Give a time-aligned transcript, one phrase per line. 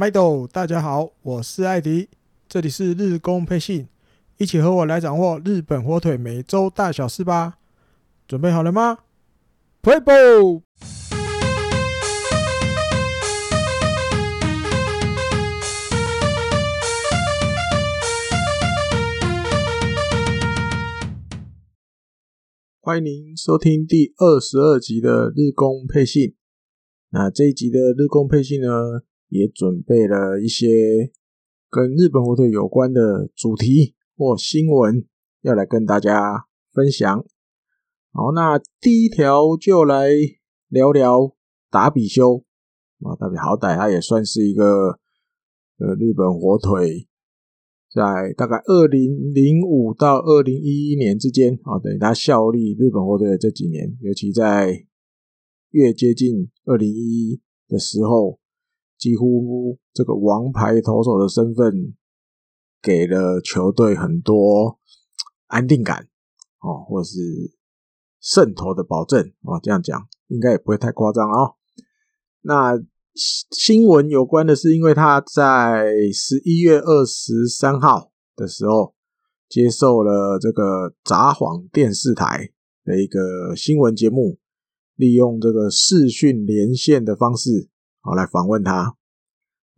[0.00, 2.08] 麦豆，大家好，我是艾迪，
[2.48, 3.86] 这里是日工配信，
[4.38, 7.58] 一起和我来掌握日本火腿每周大小事吧。
[8.26, 9.00] 准备好了吗
[9.82, 10.62] ？Play ball！
[22.80, 26.36] 欢迎您收听第二十二集的日工配信。
[27.10, 31.10] 那这一集的日工配信呢，也准备了一些
[31.70, 35.06] 跟日本火腿有关的主题或新闻，
[35.40, 37.24] 要来跟大家分享。
[38.12, 40.10] 好，那第一条就来
[40.68, 41.34] 聊聊
[41.70, 42.44] 达比修
[43.00, 44.98] 啊，达比好歹他也算是一个
[45.78, 47.08] 呃日本火腿，
[47.90, 54.86] 在大概二零零五到二零一一年之间啊，等于他效力日本火腿的这几年，尤其在。
[55.72, 58.39] 越接近二零一一的时候，
[59.00, 61.96] 几乎这个王牌投手的身份
[62.82, 64.78] 给了球队很多
[65.46, 66.06] 安定感
[66.60, 67.18] 哦，或是
[68.20, 69.58] 胜投的保证哦。
[69.62, 71.56] 这样讲应该也不会太夸张哦。
[72.42, 72.78] 那
[73.14, 78.94] 新闻有关的是，因为他在十一月二十三号的时候
[79.48, 82.50] 接受了这个札幌电视台
[82.84, 84.38] 的一个新闻节目。
[84.96, 87.70] 利用这个视讯连线的方式，
[88.02, 88.98] 好来访问他。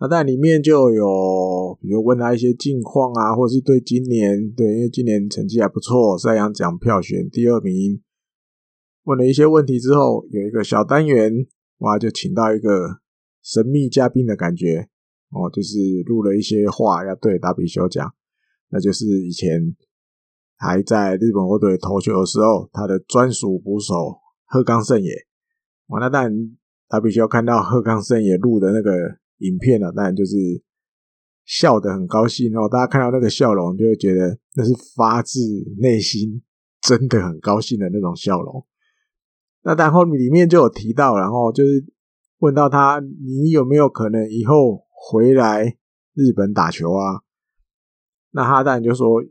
[0.02, 8.02] 那在里面就有，比如问他一些近况啊，或者是对今年，对，因为今年成绩还不错，赛扬奖票选第二名。
[9.04, 11.32] 问了一些问题之后，有一个小单元，
[11.78, 12.98] 哇，就请到一个
[13.44, 14.88] 神秘嘉宾的感觉，
[15.30, 18.12] 哦，就是录了一些话要对达比修讲，
[18.70, 19.76] 那就是以前
[20.56, 24.18] 还在日本火腿投球的时候，他的专属捕手。
[24.46, 25.12] 鹤冈胜也，
[25.86, 26.56] 哇，那当然
[26.88, 28.90] 他必须要看到鹤冈胜也录的那个
[29.42, 30.36] 影片了，当然就是
[31.44, 32.68] 笑得很高兴哦。
[32.68, 35.40] 大家看到那个笑容，就会觉得那是发自
[35.78, 36.42] 内心，
[36.80, 38.66] 真的很高兴的那种笑容。
[39.62, 41.84] 那然后里面就有提到，然后就是
[42.38, 45.76] 问到他，你有没有可能以后回来
[46.14, 47.22] 日本打球啊？
[48.30, 49.22] 那他当然就说，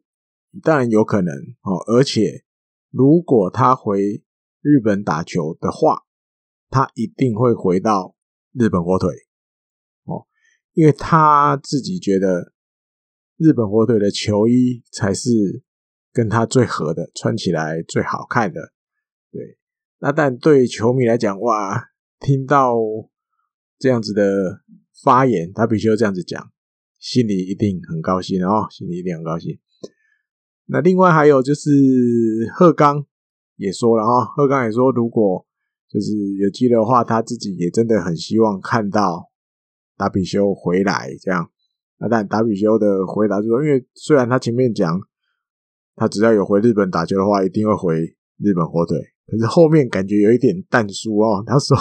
[0.62, 2.44] 当然有可能哦，而且
[2.92, 4.24] 如果他回。
[4.64, 6.04] 日本打球的话，
[6.70, 8.16] 他一定会回到
[8.54, 9.10] 日本火腿，
[10.74, 12.54] 因为他自己觉得
[13.38, 15.64] 日本火腿的球衣才是
[16.14, 18.74] 跟他最合的，穿起来最好看的。
[19.32, 19.58] 对，
[20.00, 21.90] 那但对球迷来讲，哇，
[22.20, 22.76] 听到
[23.80, 24.62] 这样子的
[25.04, 26.52] 发言，他必须要这样子讲，
[27.00, 29.60] 心里一定很高兴哦，心里一定很高兴。
[30.66, 31.70] 那另外还有就是
[32.54, 33.06] 贺刚。
[33.58, 35.46] 也说了哈，鹤冈也说，如果
[35.88, 39.30] 就是有机会的话，他自己也真的很希望看到
[40.02, 41.48] 达比修回来这样。
[42.00, 45.00] 那但达比修的回答就是说，因为虽然他前面讲
[45.96, 48.00] 他只要有回日本打球的话，一定会回
[48.40, 48.98] 日本火腿，
[49.28, 51.44] 可是后面感觉有一点淡疏哦。
[51.46, 51.78] 他说，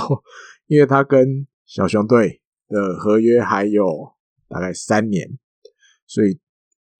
[0.66, 3.84] 因为他跟小熊队的合约还有
[4.48, 5.38] 大概三年，
[6.06, 6.38] 所以。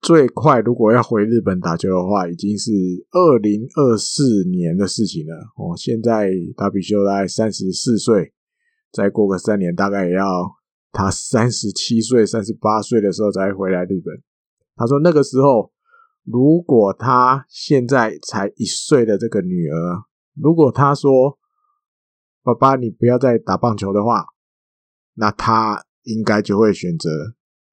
[0.03, 2.71] 最快如果要回日本打球的话，已经是
[3.11, 5.35] 二零二四年的事情了。
[5.55, 8.33] 哦，现在达比修大概三十四岁，
[8.91, 10.25] 再过个三年，大概也要
[10.91, 14.21] 他三十七岁、三十八岁的时候才回来日本。
[14.75, 15.71] 他说那个时候，
[16.23, 20.03] 如果他现在才一岁的这个女儿，
[20.35, 21.37] 如果他说
[22.43, 24.25] 爸爸你不要再打棒球的话，
[25.13, 27.09] 那他应该就会选择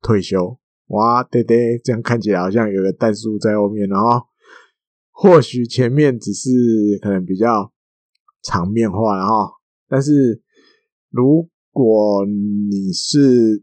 [0.03, 0.59] 退休。
[0.89, 4.27] 哇，对对，这样看起来好像有个但书在后面，然后
[5.11, 6.51] 或许前面只是
[7.03, 7.73] 可能比较
[8.43, 9.51] 场面化，然后
[9.89, 10.43] 但是
[11.11, 13.63] 如如果你是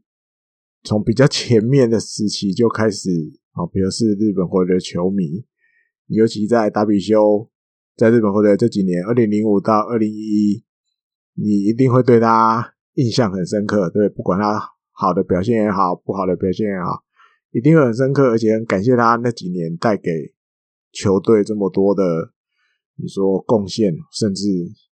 [0.86, 3.09] 从比较前面的时期就开始
[3.52, 5.44] 啊，比如是日本火腿的球迷，
[6.08, 7.50] 尤其在达比修
[7.98, 10.64] 在日本火腿这几年，二零零五到二零一一，
[11.34, 14.62] 你一定会对他印象很深刻，对，不管他
[14.94, 17.03] 好的表现也好，不好的表现也好。
[17.52, 20.09] 一定会很深刻，而且很感谢他那几年带给
[20.94, 22.32] 球队这么多的，
[22.96, 24.47] 你说贡献，甚至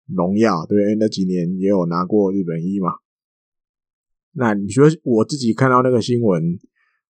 [0.06, 0.94] 荣耀，对不对？
[0.94, 2.94] 那几年也有拿过日本一嘛。
[4.32, 6.42] 那你说我自己看到那个新闻，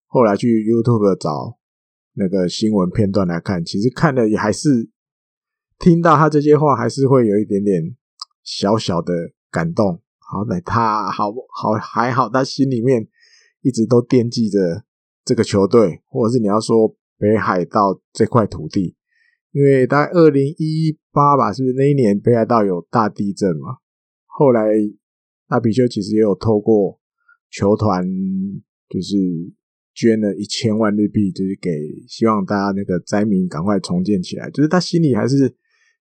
[0.06, 1.58] 后来去 YouTube 找
[2.14, 4.88] 那个新闻片段来看，其实看的也还是
[5.78, 7.96] 听到他这些话，还是会有一点点
[8.42, 9.14] 小小的
[9.50, 10.00] 感动。
[10.18, 13.08] 好，歹他好好还好，他心里面
[13.62, 14.84] 一直都惦记着。
[15.22, 16.88] 这个球队，或者是你要说
[17.18, 18.96] 北海道这块土地，
[19.52, 23.76] 因为大概二零一八吧，是不是那一年北海道有大地震嘛？
[24.24, 24.72] 后来
[25.46, 26.98] 达比修其实也有透过
[27.50, 28.04] 球团
[28.88, 29.16] 就是
[29.94, 31.70] 捐了一千万日币，就是给
[32.08, 34.50] 希望大家那个灾民赶快重建起来。
[34.50, 35.54] 就是他心里还是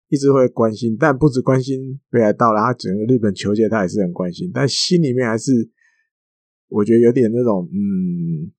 [0.09, 5.51] 一直会关心，但不止关心北海道，然后整个日本球界他也是很关心，但心里面还是
[6.69, 8.51] 我觉得有点那种嗯，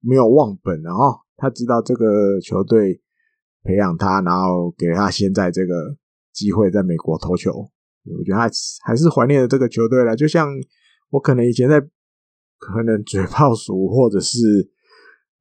[0.00, 3.00] 没有忘本，然后他知道这个球队
[3.62, 5.96] 培养他，然后给他现在这个
[6.32, 7.52] 机会在美国投球。
[8.06, 8.50] 我觉得他
[8.84, 10.48] 还是怀念这个球队了，就像
[11.14, 11.80] 我可能以前在
[12.58, 14.68] 可能嘴炮鼠或者是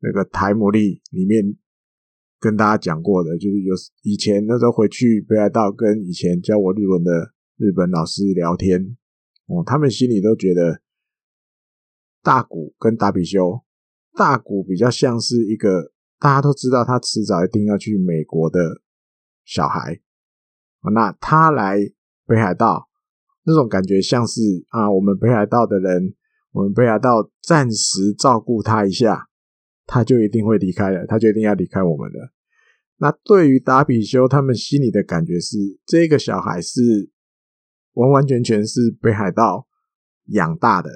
[0.02, 1.58] 那个台姆利里面
[2.40, 3.74] 跟大家讲过的，就是有
[4.04, 8.96] 以前那时候回去北海道跟以前教我日文的日本老师聊天，
[9.48, 10.81] 哦，他们心里都觉得
[12.22, 13.64] 大谷跟达比修，
[14.14, 18.60] 大谷比较像是一个大家都知道他迟早一定要去美国的
[19.44, 20.00] 小孩，
[20.94, 21.80] 那他来。
[22.26, 22.88] 北海道
[23.45, 26.13] 那种感觉像是啊，我们北海道的人，
[26.54, 29.28] 我们北海道暂时照顾他一下，
[29.86, 32.31] 他就一定会离开了，他就一定要离开我们了。
[33.00, 37.10] 那对于达比修他们心里的感觉是，这个小孩是
[37.95, 39.68] 完完全全是北海道
[40.28, 40.90] 养大的，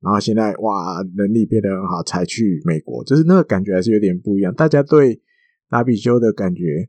[0.00, 4.52] 然后现在哇，能力变得很好，才去美国，就是那个感觉还是有点不一样。
[4.52, 5.22] 大家对
[5.70, 6.88] 达比修的感觉，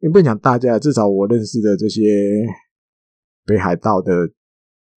[0.00, 2.02] 你不讲大家，至少我认识的这些。
[3.44, 4.30] 北海道的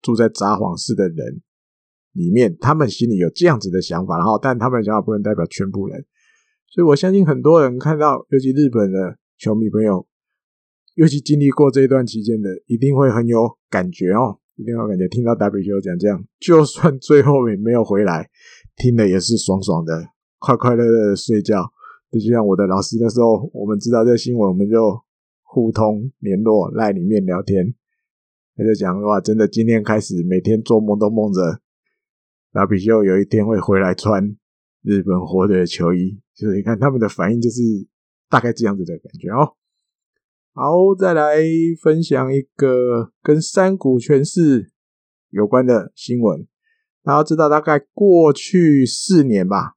[0.00, 1.42] 住在札幌市的人
[2.12, 6.04] 里面，他们心里有这样子的想法，然后，但他们的想法不能代表全部人，
[6.66, 10.06] 所以我相信很多人看到，尤其日本的球迷朋友，
[10.94, 15.06] 尤其经历过这一段期间的，一定会很有感觉哦，一定会有感觉。
[15.08, 18.28] 听到 W 球讲这样，就算最后也没有回来，
[18.76, 20.08] 听的也是爽爽的，
[20.38, 21.62] 快快乐乐的睡觉。
[22.10, 24.98] 就像我的老师那时候，我们知道这个新闻，我们就
[25.42, 27.74] 互通联络，赖里面聊天。
[28.58, 31.60] 他就讲哇，真的，今天开始每天做梦都梦着
[32.52, 34.36] 达比修有一天会回来穿
[34.82, 37.62] 日本火腿的球衣，就是你看他们的反应，就是
[38.28, 39.54] 大概这样子的感觉哦。
[40.54, 41.36] 好，再来
[41.80, 44.72] 分享一个跟山谷拳士
[45.30, 46.44] 有关的新闻。
[47.04, 49.76] 大家知道，大概过去四年吧，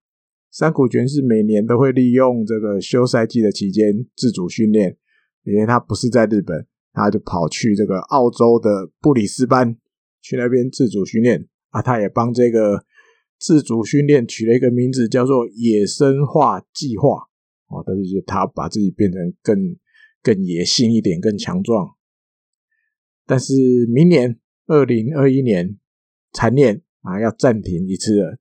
[0.49, 4.97] 山谷拳士每年都会利用这个休赛季的期间自主训练，
[5.43, 6.65] 因为他不是在日本。
[6.93, 9.77] 他就跑去这个澳洲的布里斯班，
[10.21, 11.81] 去那边自主训练啊。
[11.81, 12.83] 他也帮这个
[13.39, 17.09] 自主训练取了一个名字，叫做“野生化计划”
[17.71, 17.81] 哦。
[17.85, 19.57] 但是他把自己变成更
[20.21, 21.87] 更野性一点，更强壮。
[23.25, 23.53] 但是
[23.87, 24.37] 明年
[24.67, 25.77] 二零二一年
[26.33, 28.37] 残练啊要暂停一次了，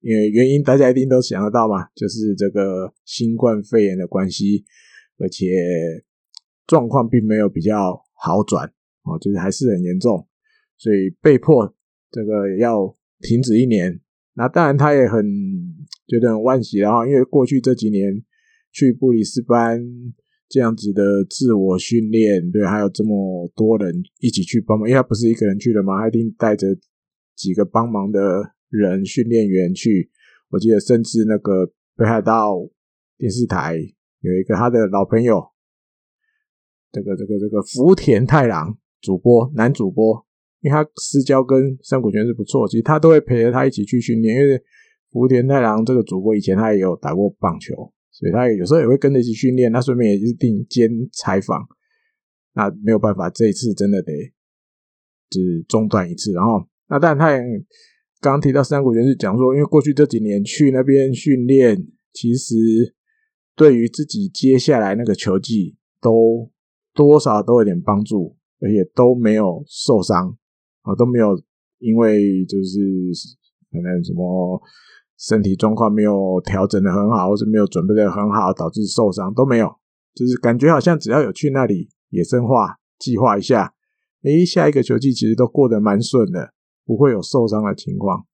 [0.00, 4.64] 因为原因大家一定都想得到嘛，就是这个新冠肺炎的关系，
[5.18, 5.46] 而且。
[6.70, 8.64] 状况并没有比较好转
[9.02, 10.24] 哦，就是还是很严重，
[10.78, 11.74] 所以被迫
[12.12, 14.00] 这个要停止一年。
[14.34, 15.20] 那当然他也很
[16.06, 18.22] 觉得很惋惜，然后因为过去这几年
[18.70, 19.82] 去布里斯班
[20.48, 26.68] 这样子的自我训练，对，还有这么多人一起去帮忙，因为他不是一个人去的嘛，他一定带着
[27.34, 28.20] 几个帮忙的
[28.68, 30.08] 人训练员去。
[30.50, 32.54] 我记得甚至那个北海道
[33.18, 33.76] 电视台
[34.20, 35.49] 有一个他的老朋友。
[36.92, 40.26] 这个这个这个福田太郎主播男主播，
[40.60, 44.34] 因为他私交跟山谷拳士不错，其实他都会陪着他一起去训练。
[44.34, 44.60] 因为
[45.10, 47.74] 福田太郎这个主播以前他也有打过棒球，
[48.10, 49.70] 所以他有时候也会跟着一起训练。
[49.70, 51.64] 那顺便也一定兼采访。
[52.54, 54.12] 那没有办法，这一次真的得
[55.30, 56.32] 只中断一次。
[56.32, 57.40] 然后，那但他也
[58.20, 62.54] 刚提到山谷拳士讲说，因为过去这几年去那边训练，其实
[63.54, 66.50] 对于自己接下来那个球技都。
[67.00, 70.36] 多少都有点帮助，而且都没有受伤
[70.82, 71.28] 啊，都没有
[71.78, 72.78] 因为就是
[73.72, 74.60] 可能什么
[75.16, 79.66] 身体状况没有调整的很好，或是没有准备的很好，导致受伤都没有，
[80.14, 83.72] 就是感觉好像只要有去那里野生化计划一下，
[84.24, 86.52] 诶，下一个球季其实都过得蛮顺的，
[86.84, 88.26] 不会有受伤的情况。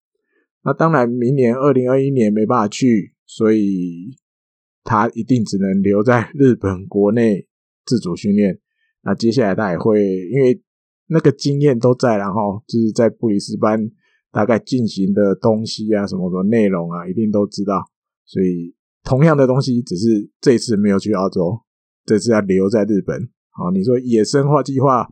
[0.64, 4.16] 那当然，明年二零二一年没办法去，所以
[4.82, 7.45] 他一定只能留在日本国内。
[7.86, 8.58] 自主训练，
[9.02, 10.60] 那接下来他也会，因为
[11.08, 13.88] 那个经验都在，然后就是在布里斯班
[14.32, 17.84] 大概进行的东西啊，什么什么内容啊，一定都知道。
[18.24, 18.74] 所以
[19.04, 21.60] 同样的东西，只是这次没有去澳洲，
[22.04, 23.30] 这次要留在日本。
[23.50, 25.08] 好，你说野生化计划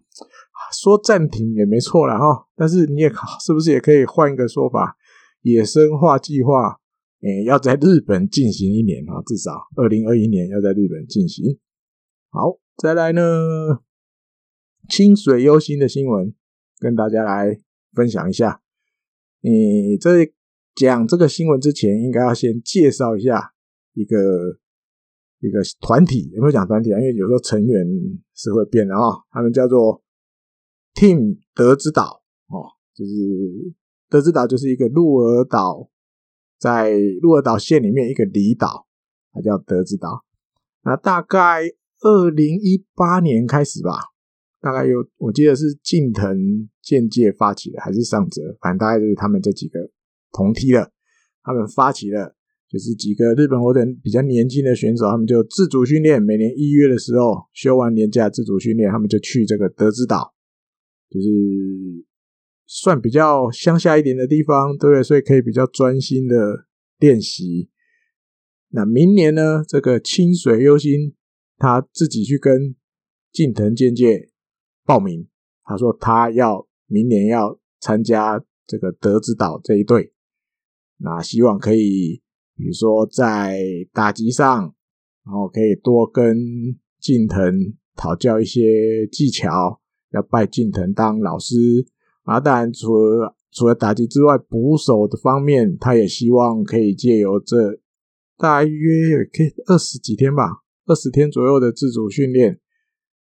[0.73, 3.09] 说暂停也没错了哈，但是你也
[3.41, 4.97] 是不是也可以换一个说法？
[5.43, 6.81] 野生化计划，
[7.23, 11.57] 诶，要在日本进行一年啊，至少二零二一年要在日本进行。
[12.31, 12.59] 好。
[12.77, 13.23] 再来呢，
[14.89, 16.35] 清水优心的新闻
[16.79, 17.57] 跟大家来
[17.93, 18.61] 分享一下。
[19.41, 20.33] 你在
[20.75, 23.55] 讲这个新闻之前，应该要先介绍一下
[23.93, 24.17] 一个
[25.39, 26.99] 一个团体，有没有讲团体啊？
[26.99, 27.87] 因为有时候成员
[28.35, 29.23] 是会变的啊。
[29.31, 30.03] 他们叫做
[30.95, 33.13] Team 德之岛哦，就是
[34.09, 35.89] 德之岛就是一个鹿儿岛，
[36.59, 38.89] 在鹿儿岛县里面一个离岛，
[39.33, 40.25] 它叫德之岛。
[40.83, 41.63] 那大概
[42.05, 44.13] 二零一八年开始吧。
[44.61, 49.79] 大概有，我记得是近藤健介发起的，还是上泽，反正大概就是他们这几个
[50.33, 50.91] 同梯的，
[51.43, 52.35] 他们发起了，
[52.67, 60.33] 就是几个日本火腿比较年轻的选手，他们就自主训练，每年一月的时候休完年假自主训练，他们就去这个德之岛，
[61.11, 61.29] 就是
[62.67, 65.03] 算比较乡下一点的地方，对不对？
[65.03, 66.65] 所以可以比较专心的
[66.99, 67.69] 练习。
[68.71, 71.15] 那明年呢，这个清水优心
[71.59, 72.75] 他自己去跟
[73.33, 74.31] 近藤健介。
[74.87, 75.27] 报名，
[75.65, 80.13] 他说他要明年要参加这个德之岛这一队，
[80.99, 82.23] 那希望可以，
[82.55, 83.59] 比如说在
[83.95, 84.75] 打击上，
[85.25, 86.37] 然后可以多跟
[87.01, 89.81] 近藤讨教一些技巧，
[90.11, 91.57] 要拜近藤当老师。
[92.25, 97.81] 啊，当然除了除了打击之外，捕手的方面，他也希望可以借由这
[98.37, 102.61] 大约可以二十几天吧，二十天左右的自主训练。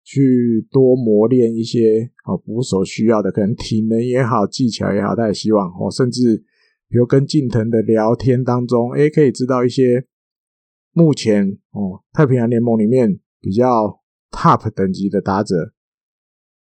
[0.08, 6.44] 去多磨练一些哦，捕手需要的，可能体能也好，技巧也好，他也希望哦，甚至
[6.88, 10.06] 比如跟近藤的聊天当中，诶，可以知道一些
[10.92, 15.72] 目前哦太平洋联盟里面比较 top 等级的打者，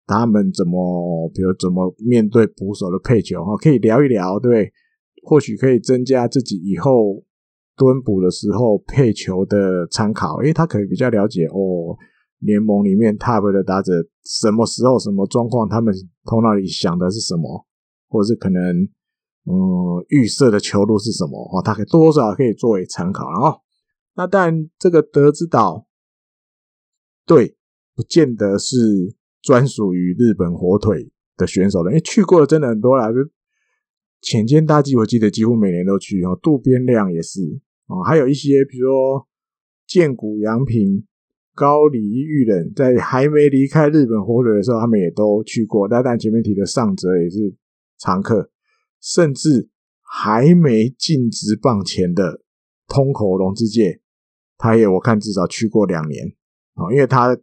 [0.06, 4.74] 他们怎么，比如怎么面对捕手的配球哦，可以聊一聊，对，
[5.24, 7.24] 或许可以增加自己以后
[7.82, 11.98] 蹲捕的时候配球的参考，因为，他可以比较了解哦。
[12.38, 13.92] 联盟里面 top 的打者，
[14.24, 15.92] 什么时候、什么状况，他们
[16.26, 17.66] 头脑里想的是什么，
[18.08, 18.62] 或者是可能，
[19.46, 21.40] 嗯，预设的球路是什么？
[21.52, 23.32] 哦，他可以多少可以作为参考。
[23.32, 23.60] 然后，
[24.16, 25.88] 那但这个德之岛，
[27.26, 27.56] 对，
[27.96, 28.78] 不见得是
[29.42, 33.12] 专属于日本火腿的选手的，因为去过的真的很多啦。
[33.12, 33.18] 就
[34.22, 36.38] 浅间大基，我记得几乎每年都去哦。
[36.44, 37.40] 渡边亮也是
[37.92, 39.28] 哦，还有一些，比如说
[39.86, 41.04] 建谷阳平。
[41.54, 45.86] 高梨裕人在还没离开日本火腿的时候，他们也都去过。
[45.86, 47.54] 但但前面提的上泽也是
[48.00, 48.50] 常客，
[49.02, 49.70] 甚至
[50.02, 52.42] 还没进职棒前的
[52.88, 54.00] 通口龙之介，
[54.58, 56.26] 他也我看至少去过两年
[56.74, 57.38] 啊，因为他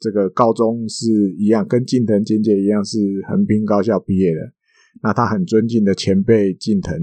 [0.00, 1.06] 这个高中是
[1.38, 4.40] 一样，跟近藤健介一样是横滨高校毕业的。
[5.02, 6.98] 那他很尊敬的前辈近藤，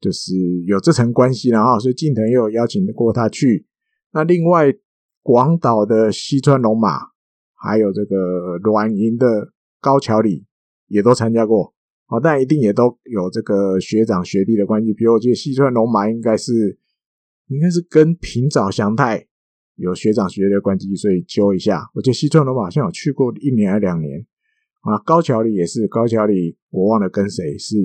[0.00, 0.34] 就是
[0.66, 3.66] 有这层关系，然后所以近藤也有邀请过他去。
[4.12, 4.72] 那另外。
[5.22, 6.98] 广岛的西川龙马，
[7.54, 10.46] 还有这个软银的高桥里，
[10.88, 11.74] 也都参加过。
[12.08, 14.94] 哦，但一定也都有这个学长学弟的关系。
[14.94, 16.78] 比如，我觉得西川龙马应该是，
[17.48, 19.26] 应该是跟平沼祥太
[19.76, 21.90] 有学长学弟的关系，所以揪一下。
[21.92, 24.26] 我觉得西川龙马好像有去过一年还两年。
[24.80, 27.76] 啊，高桥里也是，高桥里我忘了跟谁是，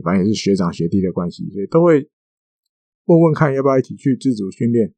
[0.00, 2.08] 反正也是学长学弟的关系，所以都会
[3.06, 4.94] 问问看要不要一起去自主训练。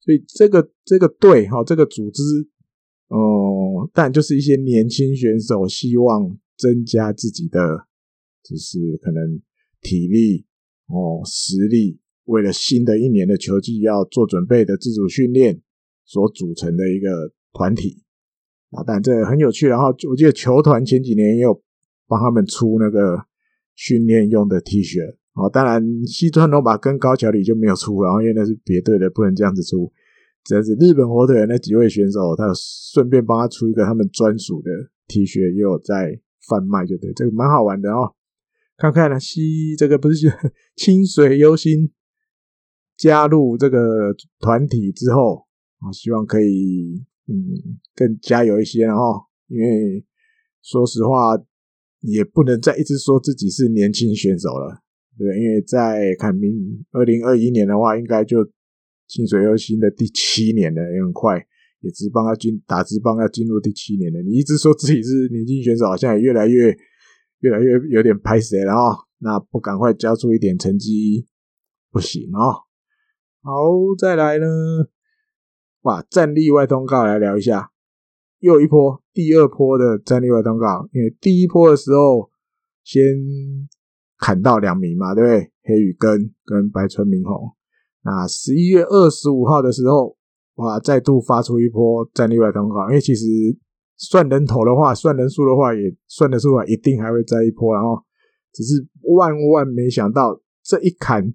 [0.00, 2.22] 所以这个这个队哈，这个组织，
[3.06, 7.86] 哦，但就是一些年轻选手希望增加自己的，
[8.42, 9.40] 就是可能
[9.80, 10.44] 体力
[10.86, 15.62] 哦实力，为了新的一年的球季要做准备的自主训练
[16.04, 18.02] 所组成的一个团体
[18.70, 18.82] 啊。
[18.84, 21.62] 但这很有趣，然后我记得球团前几年也有
[22.08, 23.24] 帮他们出那个
[23.74, 25.16] 训练用的 T 恤。
[25.34, 29.90] 哦，当然，西川龙马跟高桥里就没有出，然后因为那是别队的，不能这样子出。
[30.44, 34.70] 只是日本火腿的那几位选手，他有顺便帮他出一个他们专属的
[35.08, 38.14] T 恤，也有在贩卖，就对，这个蛮好玩的哦。
[38.76, 40.26] 看看呢，西这个不是
[40.76, 41.92] 清水优心
[42.96, 45.46] 加入这个团体之后，
[45.78, 50.04] 啊，希望可以嗯更加油一些，然后因为
[50.60, 51.38] 说实话，
[52.02, 54.82] 也不能再一直说自己是年轻选手了。
[55.18, 56.52] 对，因为在看明
[56.92, 58.44] 二零二一年的话，应该就
[59.06, 61.36] 清水优心的第七年了，也很快，
[61.80, 64.22] 也职棒要进打职棒要进入第七年了。
[64.22, 66.74] 你一直说自己是年轻选手，好像也越来越
[67.40, 68.96] 越来越有点拍谢了哦。
[69.18, 71.26] 那不赶快交出一点成绩
[71.90, 72.64] 不行哦。
[73.42, 73.52] 好，
[73.98, 74.46] 再来呢，
[75.82, 77.70] 哇，战力外通告来聊一下，
[78.38, 82.30] 又一波第二波的战力外通告，因为第一波的时候
[82.84, 83.02] 先。
[84.24, 85.52] 砍到两名嘛，对不对？
[85.64, 87.50] 黑羽根跟白村明宏。
[88.04, 90.16] 那十一月二十五号的时候，
[90.54, 92.88] 哇，再度发出一波战力外通告。
[92.88, 93.26] 因为其实
[93.96, 97.74] 算人头的话，算人数的话，也算得出来，一定还会再一波。
[97.74, 98.00] 然后
[98.52, 101.34] 只是万万没想到，这一砍，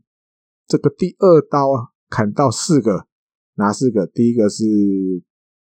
[0.65, 3.05] 这个第二刀啊，砍到四个，
[3.55, 4.07] 哪四个？
[4.07, 4.63] 第一个是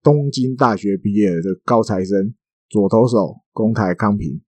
[0.03, 2.35] 东京大学毕业的高材生，
[2.69, 4.41] 左投手宫台康平，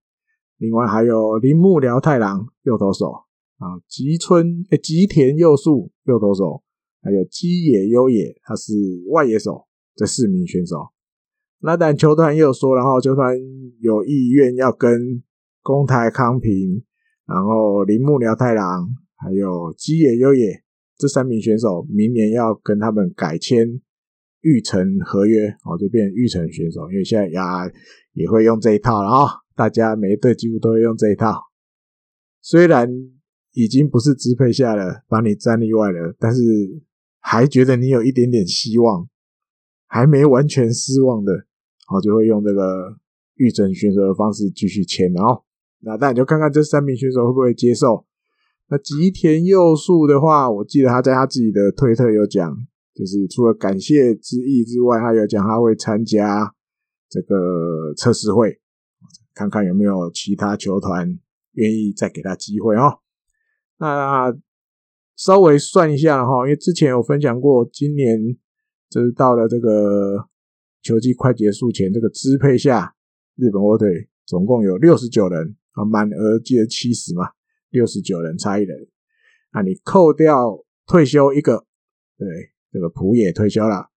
[0.57, 3.11] 另外还有铃木辽太郎，右投手
[3.57, 6.61] 啊，吉村吉田佑树，右投手，
[7.01, 8.73] 还有基野优也，他是
[9.11, 10.89] 外野手，这四名选手。
[11.59, 13.35] 那但球团也有说，然后球团
[13.79, 15.23] 有意愿要跟
[15.61, 16.83] 宫台康平，
[17.25, 20.63] 然后铃木辽太郎，还有基野优也
[20.97, 23.81] 这三名选手，明年要跟他们改签
[24.45, 27.65] 育成合约，哦，就变育成选手，因为现在呀
[28.13, 31.41] 也会用这一套了啊，大家每一队几乎都会用这一套。
[32.41, 32.87] 虽然
[33.53, 36.43] 已经不是支配下了，把你站例外了，但是
[37.19, 39.09] 还觉得你有一点点希望。
[39.87, 41.31] 还没完全失望的，
[41.87, 42.97] 好，就会用这个
[43.35, 45.43] 育成选手的方式继续签，然后
[45.79, 48.05] 那当然就看看这三名选手会不会接受。
[48.67, 52.57] 那吉田佑树的话，我记得他在他自己的推特有讲，
[52.95, 56.51] 就是除了感谢之意之外，他有讲他会参加
[57.09, 58.59] 这个测试会，
[59.35, 61.19] 看看有没有其他球团
[61.51, 62.99] 愿意再给他机会哦。
[63.77, 64.35] 那
[65.15, 68.37] 稍微算一下哈，因为之前有分享过，今年。
[68.87, 70.29] 就是到了这个
[70.81, 72.95] 球季快结束前，这个支配下
[73.35, 77.31] 日本火腿总共有六十九人啊，满额记得七十嘛，
[77.71, 78.87] 六十九人差一人。
[79.51, 81.65] 那你扣掉退休一个，
[82.17, 82.27] 对，
[82.75, 83.89] 这个浦野退休了，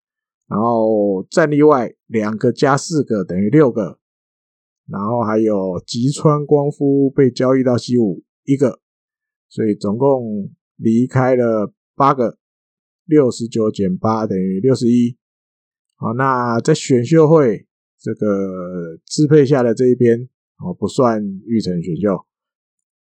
[0.47, 3.99] 然后战力外两个加四个等于六个，
[4.87, 8.81] 然后还有吉川光夫被交易到西武一个，
[9.49, 12.37] 所以总共离开了八个。
[13.07, 15.17] 六十九减八等于六十一。
[15.95, 17.67] 好，那在选秀会
[17.99, 20.29] 这个支配下的这一边，
[20.59, 22.27] 哦，不算育成选秀，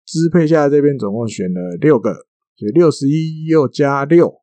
[0.04, 2.12] 支配下的这边总共选了六个，
[2.56, 4.41] 所以六十一又加六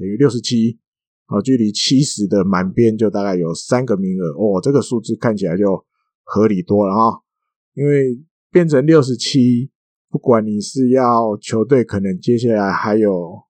[0.00, 0.78] 等于六十七。
[1.26, 5.84] 好，距离七十的满编就大概有三个名额哦，这个数字看起来就
[6.22, 7.20] 合理多了啊。
[7.74, 8.18] 因为
[8.50, 9.70] 变成六十七，
[10.08, 13.42] 不管你是要球队可能接下来还有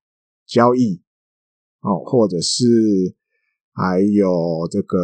[0.44, 1.00] 交易。
[1.82, 2.66] 哦，或者是
[3.72, 4.98] 还有这个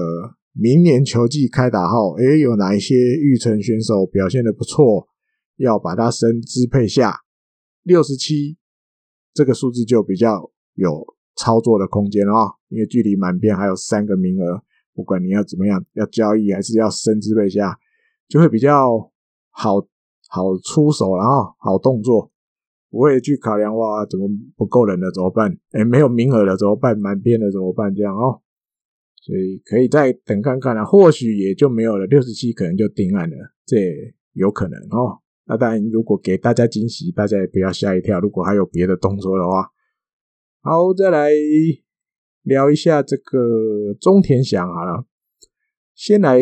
[0.52, 5.09] 明年球季开打后，诶，有哪一些预成选手表现得不错，
[5.56, 7.20] 要把它升支配下
[7.82, 8.59] 六十七，
[9.32, 14.62] 这个数字就比较有操作的空间哦，因为距离满编还有三个名额，
[14.94, 17.79] 不管你要怎么样，要交易还是要升支配下，
[18.29, 18.99] 就会比较
[19.51, 19.87] 好
[20.29, 22.33] 好出手，然后好动作。
[22.88, 25.55] 不会去考量哇，怎么不够人了怎么办？
[25.72, 26.99] 哎，没有名额了怎么办？
[26.99, 27.94] 满编了怎么办？
[27.94, 28.40] 这样哦，
[29.16, 35.20] 所以可以再等看看啊，或许也就没有了，六十七可能就定案了，这也有可能哦。
[35.44, 38.18] 那当然，如果给大家惊喜，大家也不要吓一跳。
[38.18, 39.68] 如果还有别的动作的话，
[40.68, 41.31] 好，再来
[42.42, 45.07] 聊一下这个中田翔好了，
[45.94, 46.40] 先来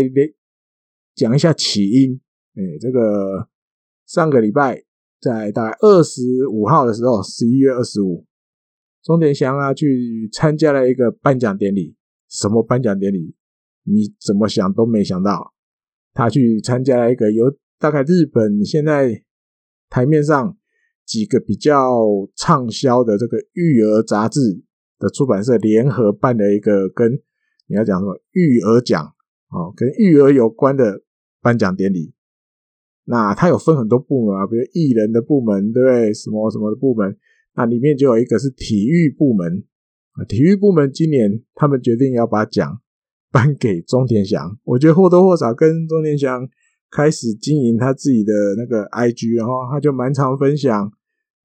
[1.15, 2.19] 讲一下起因。
[2.55, 3.51] 哎，这个
[4.07, 4.83] 上个礼拜。
[5.21, 8.27] 在大概二十五号的时候，十一月二十五，
[9.03, 11.97] 中田翔啊去参加了一个颁奖典礼。
[12.29, 13.35] 什么颁奖典礼？
[13.85, 15.55] 你怎么想都没想到，
[16.13, 19.23] 他去参加了一个由大概日本现在
[19.89, 20.59] 台面上
[21.07, 21.73] 几个比较
[22.37, 24.41] 畅销的这个育儿杂志
[24.99, 27.13] 的出版社联合办的一个跟
[27.67, 29.05] 你要讲什么育儿奖
[29.51, 31.03] 哦，跟育儿有关的
[31.41, 32.15] 颁奖典礼。
[33.07, 36.15] 那它有分很多部门啊，比如艺人的部门，对不对？
[36.15, 37.17] 什么什么的部门，
[37.55, 39.65] 那里面就有一个是体育部门
[40.13, 40.25] 啊。
[40.25, 42.81] 体育部门今年他们决定要把奖
[43.31, 46.49] 颁给中田翔，我觉得或多或少跟中田翔
[46.91, 50.91] 开始经营他自己的那个 IG，然后他就蛮常分享，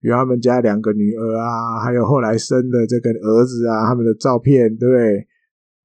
[0.02, 5.28] 比如他们家两个女儿啊，还有后来生的这个儿子啊，他们的照片，对不对？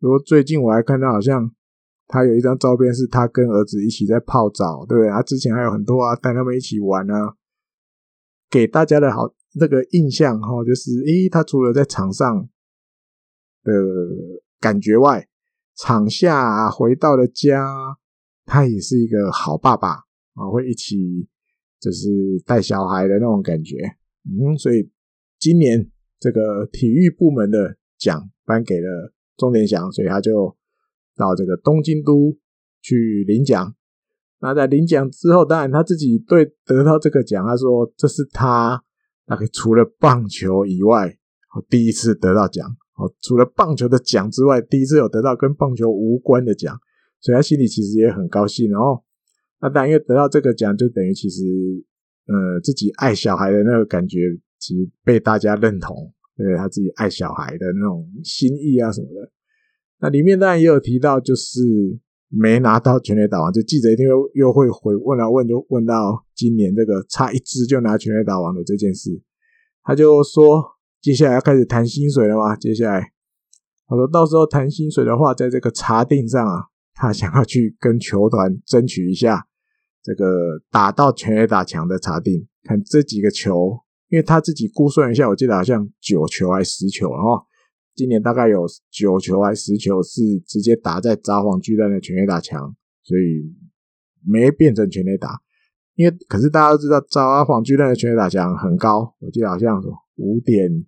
[0.00, 1.50] 如果最近我还看到好像。
[2.06, 5.10] 他有一张照片，是他跟儿子一起在泡澡，对不对？
[5.10, 7.34] 他之前还有很多啊，带他们一起玩啊，
[8.50, 12.46] 给大家的好那个印象哈，就是诶，他除了在场上
[13.64, 13.72] 的
[14.60, 15.26] 感觉外，
[15.74, 17.74] 场下啊，回到了家，
[18.44, 19.90] 他也是一个好爸爸
[20.35, 21.28] 啊，会一起
[21.80, 22.09] 就是
[22.44, 23.76] 带小孩的那种感觉，
[24.24, 24.90] 嗯，所以
[25.38, 30.57] 今年这个体育部门的奖颁给了钟点祥，所以他就。
[31.16, 32.37] 到这个东京都
[32.83, 33.72] 去领奖，
[34.40, 38.83] 那在领奖之后，当然他自己对得到这个奖，他说这是他
[39.26, 41.16] 那个除了棒球以外，
[41.68, 42.68] 第一次得到奖。
[42.96, 46.76] 哦，除了棒球的奖之外，第一次有得到跟棒球无关的奖，
[47.24, 48.70] 所以他心里其实也很高兴。
[48.70, 49.02] 然后，
[49.62, 51.42] 那当然因为得到这个奖，就等于其实
[52.26, 54.18] 呃自己爱小孩的那个感觉，
[54.58, 59.30] 其实被大家认同，对他自己爱小孩的那种心意啊什么的。
[60.00, 61.62] 那里面当然也有提到，就是
[62.28, 69.10] 没拿到全垒打王，就记者一定又又会回问啊问，就问到今年这个差一支就拿全垒打王的这件事，
[69.82, 70.62] 他就说
[71.00, 72.54] 接下来要开始谈薪水了吗？
[72.54, 73.12] 接下来
[73.87, 79.46] 他说到时候谈薪水的话，在这个查定上啊，他想要去跟球团争取一下
[80.02, 83.78] 这个打到全垒打墙的查定，看这几个球，
[84.09, 87.44] 因为他自己估算一下，我记得好像九球还是十球，然后。
[87.96, 93.54] 今年大概有九球还十球是直接打在札幌巨蛋的全垒打墙，所以
[94.26, 95.40] 没变成全垒打。
[95.94, 99.80] 因为可是大家都知道，札幌巨蛋的全垒打墙很高，我记得好像
[100.16, 100.85] 五点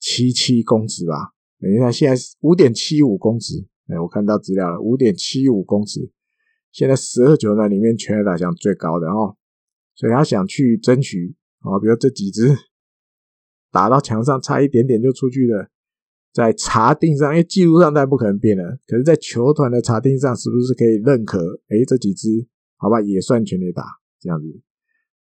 [0.00, 1.34] 七七公尺吧。
[1.60, 3.64] 等一下，现在是五点七五公尺。
[3.88, 6.10] 哎，我看到资料了，五点七五公尺。
[6.72, 9.36] 现在十二球呢里面全垒打墙最高的哦，
[9.94, 12.48] 所以他想去争取啊，比如这几只
[13.70, 15.68] 打到墙上差一点点就出去了。
[16.32, 21.38] 在查定上，因为记录上当然不可能变了，可是，在球团的查定上，是不是可以认可？
[21.68, 22.28] 诶，这几只
[22.76, 23.84] 好吧，也算全垒打
[24.18, 24.60] 这样子。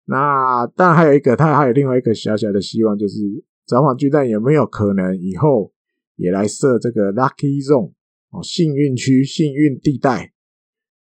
[0.06, 3.18] 那当然还有一个，他还有另外一个小小的希望，就是
[3.66, 5.74] 早晚巨蛋有没有可能以后
[6.16, 7.94] 也来设这个 Lucky Zone
[8.32, 10.34] 哦，幸运区、幸运地带？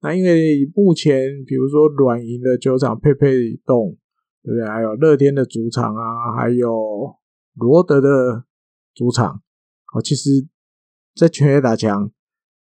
[0.03, 3.97] 那因为目前比如说软银的球场佩佩洞，
[4.43, 4.69] 对不对？
[4.69, 7.15] 还有乐天的主场啊，还有
[7.55, 8.45] 罗德的
[8.95, 9.43] 主场。
[9.95, 10.47] 哦，其实，
[11.15, 12.11] 在全垒打墙，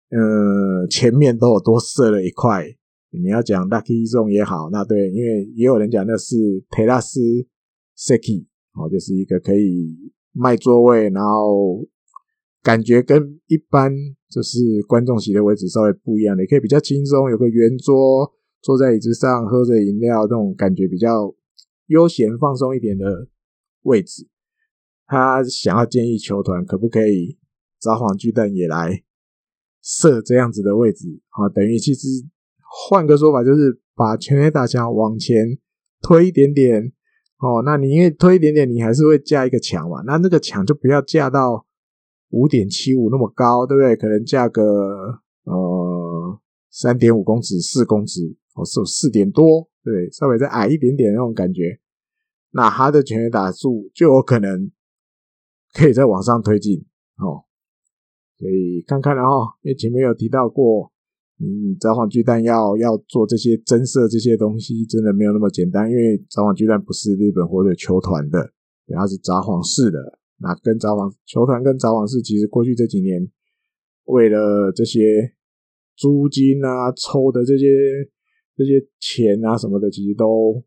[0.08, 2.64] 呃，前面都有多设了一块。
[3.10, 6.36] 你要讲 Lucky Zone 也好，那对，因为也有人讲那是
[6.70, 7.12] Teras
[7.96, 9.96] Seki，哦，就是一个可以
[10.32, 11.86] 卖座位，然后
[12.62, 13.92] 感觉跟一般
[14.30, 21.34] 就是观众席的位置稍微不一样的，也可以比较轻松，有个圆桌，坐在椅子上喝着饮料，那种感觉比较
[21.86, 23.26] 悠闲放松一点的
[23.82, 24.28] 位置。
[25.06, 27.36] 他想要建议球团可不可以
[27.80, 29.02] 札幌巨蛋也来
[29.82, 31.48] 设这样子的位置啊？
[31.48, 32.06] 等于其实
[32.88, 35.58] 换个说法，就是把全垒打墙往前
[36.00, 36.92] 推一点点
[37.40, 37.62] 哦。
[37.64, 40.02] 那你因为推一点点，你还是会架一个墙嘛？
[40.06, 41.66] 那那个墙就不要架到
[42.30, 43.94] 五点七五那么高，对不对？
[43.94, 44.62] 可能架个
[45.44, 46.40] 呃
[46.70, 48.20] 三点五公尺、四公尺
[48.54, 51.78] 哦，是四点多，对，稍微再矮一点点那种感觉。
[52.52, 54.70] 那他的全垒打数就有可能。
[55.72, 56.84] 可以再往上推进
[57.18, 57.46] 哦，
[58.36, 60.90] 所以看看了哈，因为前面有提到过，
[61.38, 68.52] 嗯，札幌巨蛋要要做这些增设这些东西，真的没有那么简单，因为札幌巨蛋不是日本火腿球团的，
[68.88, 70.18] 它是札幌市的。
[70.40, 73.30] 那跟札幌球团跟札幌市，其实过去这几年
[74.04, 75.32] 为了这些
[75.96, 77.66] 租金啊、抽的这些
[78.56, 80.62] 这些钱啊什么的，其实都。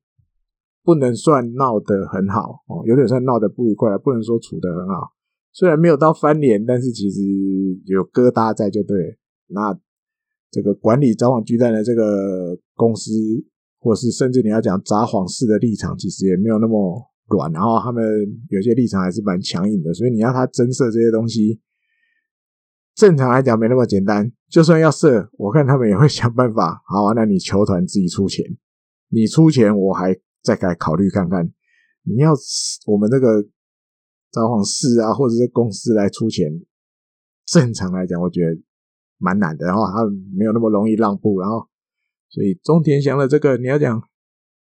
[0.86, 5.14] 不能算闹得很好哦，有点算闹得不愉快，不能说处得很好。
[5.54, 7.22] 虽然没有到翻脸，但是其实
[7.86, 9.18] 有疙瘩在就对。
[9.48, 9.80] 那
[10.52, 13.14] 这个管理札幌巨蛋的这个公司，
[13.80, 17.02] 或是甚至你要讲札幌市的立场，其实也没有那么
[17.34, 17.52] 软。
[17.52, 18.04] 然后他们
[18.50, 21.60] 有些立场还是蛮强硬的，所以你要他增设这些东西，
[22.96, 24.32] 正常来讲没那么简单。
[24.50, 26.82] 就算要设，我看他们也会想办法。
[26.86, 28.46] 好，那你球团自己出钱，
[29.10, 30.16] 你出钱我还。
[30.44, 31.50] 再该考虑看看，
[32.04, 32.34] 你要
[32.86, 33.42] 我们这个
[34.30, 36.52] 招幌市啊，或者是公司来出钱，
[37.46, 38.62] 正常来讲，我觉得
[39.20, 40.04] 蛮难的，然后他
[40.36, 41.66] 没有那么容易让步，然后
[42.28, 44.04] 所以中田翔的这个你要讲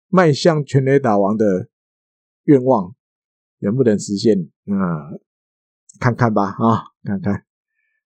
[0.08, 1.70] 迈向全垒打王的
[2.50, 2.96] 愿望
[3.60, 4.38] 能不能实现？
[4.66, 4.76] 嗯，
[6.00, 7.46] 看看吧，啊，看看。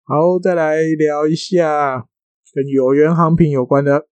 [0.05, 2.09] 好，再来聊一下
[2.55, 4.07] 跟有源航平有关的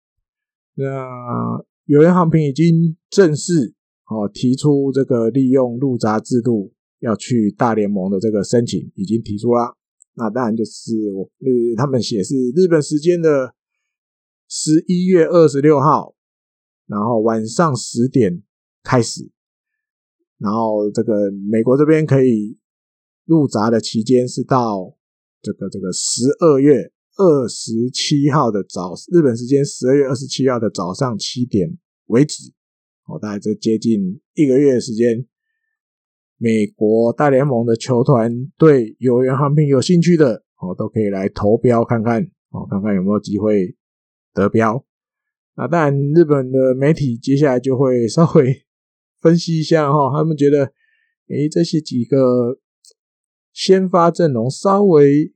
[0.75, 1.65] 那。
[1.89, 3.75] 有源航平已经正式
[4.11, 9.75] 哦提出这个利用入闸制度要去大联盟的这个申请已经提出了，
[10.13, 13.55] 那当然就是我呃他们写是日本时间的
[14.51, 16.15] 十一月二十六号，
[16.87, 18.43] 然后晚上十点
[18.83, 19.31] 开始，
[20.39, 22.59] 然后这个美国这边可以
[23.27, 24.97] 入闸的期间是到
[25.43, 26.93] 这个这个十二月。
[27.21, 31.69] 二十七号的早，日本时间十二月二十七号的早上七点
[32.07, 32.53] 为止，
[33.09, 35.27] 哦，大概这接近一个月的时间，
[36.37, 43.77] 美国大联盟的球团对有源航平有兴趣的，哦，都可以来投标看看，哦，看看有没有机会
[44.33, 44.87] 得标。
[45.57, 48.63] 那当然，日本的媒体接下来就会稍微
[49.21, 50.73] 分析一下哈，他们觉得，
[51.29, 52.59] 诶，这些几个
[53.53, 55.33] 先发阵容稍微。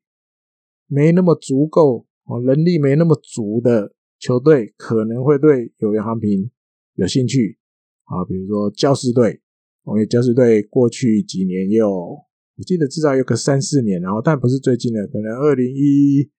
[0.94, 6.50] 没那么足够哦，能力没那么足的球队可能会对有源航平
[6.96, 7.58] 有兴趣
[8.04, 9.40] 啊，比如说教士队，
[9.86, 16.30] 因为教士队过去几年也有，我记得至少有个三四年，然后但不是最近的，可能二零一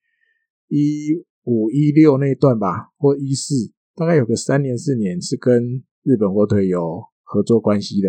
[0.68, 1.10] 一
[1.42, 8.08] 五一六那一段吧，或一四，大概有个三年四年是跟日本火腿有合作关系的。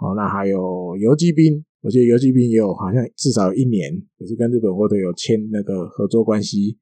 [0.00, 6.78] 哦，那还有游击兵，我记得游击兵也有，好像至少一年也是跟日本火腿有签那个合作关系。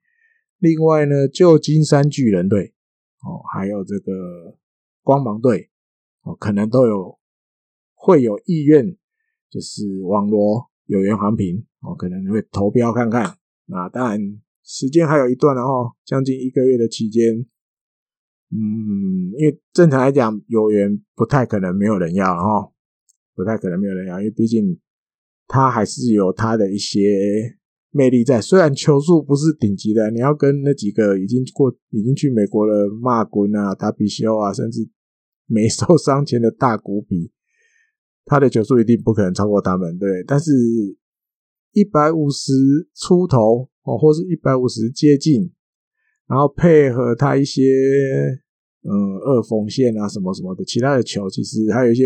[0.58, 2.74] 另外呢，旧金山巨人队，
[3.22, 4.58] 哦，还有这个
[5.02, 5.70] 光芒队，
[6.22, 7.18] 哦，可能都有
[7.94, 8.96] 会有意愿，
[9.50, 13.36] 就是网罗有缘航平，哦，可能会投标看看。
[13.64, 14.20] 那当然
[14.62, 17.46] 时间还有一段了哦，将近一个月的期间，
[18.56, 22.72] 嗯，因为正常来讲，有缘不太可能没有人要哦，
[23.34, 24.78] 不太可能没有人要，因为毕竟
[25.46, 27.58] 他还是有他的一些。
[27.92, 34.86] 魅力在，虽然球速不是顶级的，你要跟那几个已经过、已经去美国了马滚啊、达比修啊，甚至
[35.46, 37.32] 没受伤前的大谷比，
[38.26, 40.22] 他的球速一定不可能超过他们，对。
[40.26, 40.52] 但是
[41.72, 42.52] 一百五十
[42.94, 45.50] 出头哦，或是一百五十接近，
[46.26, 47.62] 然后配合他一些
[48.88, 52.04] 嗯二缝线啊什么什么的，其他的球其实还有一些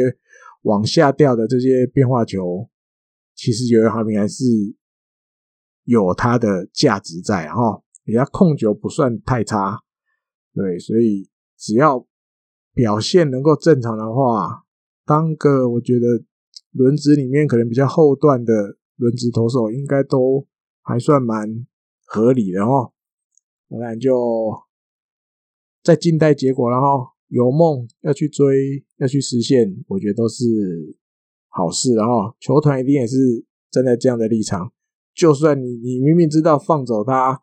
[0.62, 2.68] 往下掉的这些变化球，
[3.34, 4.44] 其实有的好比还是。
[5.84, 9.80] 有它的价值在哈，人家控球不算太差，
[10.54, 12.06] 对，所以只要
[12.74, 14.62] 表现能够正常的话，
[15.04, 16.22] 当个我觉得
[16.70, 20.46] 轮值里面可能比较后段的轮值投手，应该都
[20.82, 21.66] 还算蛮
[22.04, 22.92] 合理的哦。
[23.68, 24.14] 当然就
[25.82, 30.44] 在静待结果，然后有梦要去追，要去实现，我觉得都是
[31.48, 33.16] 好事，然后球团一定也是
[33.70, 34.72] 站在这样的立场。
[35.14, 37.40] 就算你你明明知道放走他，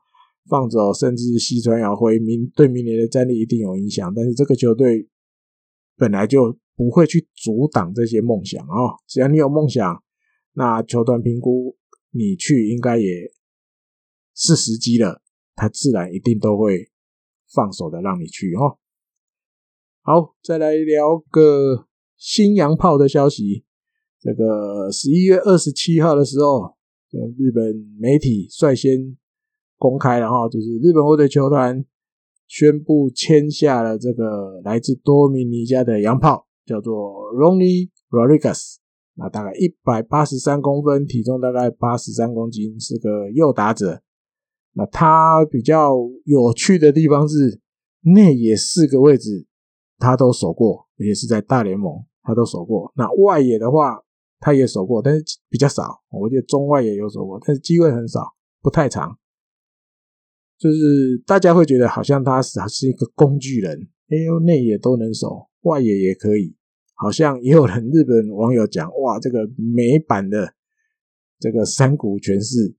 [0.49, 5.07] 放走甚至西川遥辉，明对明年的战力一定有影响，但是这个球队
[5.97, 8.95] 本来就不会去阻挡这些梦想哦。
[9.07, 10.01] 只要你有梦想，
[10.53, 11.75] 那球团评估
[12.11, 13.31] 你去应该也
[14.35, 15.21] 是时机了，
[15.55, 16.89] 他自然一定都会
[17.53, 18.77] 放手的让你去哦。
[20.01, 23.65] 好，再来聊个新洋炮的消息，
[24.19, 26.75] 这个十一月二十七号的时候。
[27.37, 29.17] 日本媒体率先
[29.77, 31.83] 公开了哈，就是日本火腿球团
[32.47, 36.93] 宣布签下了这个来自多米尼加的洋炮，叫做
[37.33, 38.75] Ronny Rodriguez，
[39.15, 44.03] 那大概一百八十三公分，体重大概八十三公斤，是个右打者。
[44.77, 47.59] 那他比较有趣的地方是，
[48.01, 49.47] 内野四个位置
[49.97, 52.93] 他都守过，也是在大联盟他都守过。
[52.95, 53.99] 那外野的话，
[54.39, 56.03] 他也守过，但是比较少。
[56.11, 59.17] 我觉得中外也有守过，但是机会很少，不太长。
[60.59, 66.55] 就是大家会觉得好像他是是一个工具人，哎呦，内野都能守，外野也可以。
[66.93, 70.53] 好像也有人日本网友讲，哇，这个美版的
[71.39, 72.75] 这个山谷全是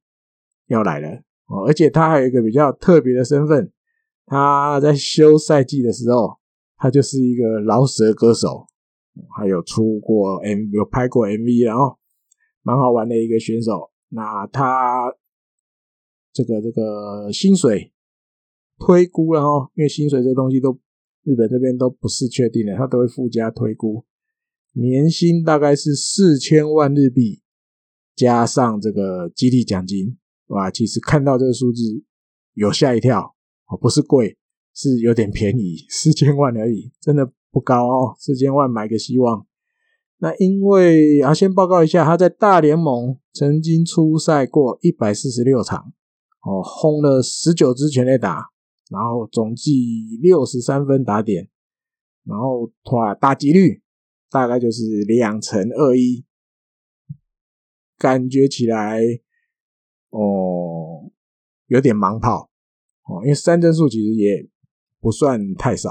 [0.67, 3.73] 要来了哦，而且他还有一个比较特别的身份，
[4.25, 6.39] 他在休赛季的时候，
[6.77, 8.67] 他就是一个饶舌歌手。
[9.37, 11.99] 还有出过 M，有拍过 MV，然后
[12.63, 13.91] 蛮好玩的一个选手。
[14.11, 15.13] 那他
[16.33, 17.93] 这个这个薪水
[18.79, 20.79] 推估，然后因为薪水这东西都
[21.25, 24.05] 日本这边都不是确定的，他都会附加推估。
[24.75, 27.43] 年薪大概是四千万日币，
[28.15, 30.17] 加上这个激励奖金，
[30.49, 31.83] 哇，其实看到这个数字
[32.53, 33.35] 有吓一跳，
[33.69, 34.37] 哦，不是贵，
[34.75, 37.33] 是有点便宜，四千万而已，真的。
[37.51, 39.47] 不高哦，四千万买个希望。
[40.19, 45.95] 那因为啊，先报告一下，他在大联盟曾经出赛过一百四十六场，
[46.43, 48.51] 哦，轰了十九支全垒打，
[48.91, 51.49] 然后总计六十三分打点，
[52.27, 53.81] 然后哇，打击率
[54.31, 56.27] 大概就是两成二一，
[57.97, 59.01] 感觉起来
[60.11, 61.11] 哦
[61.67, 62.51] 有点盲炮
[63.05, 64.49] 哦，因为三振数其实也
[65.01, 65.91] 不算太少。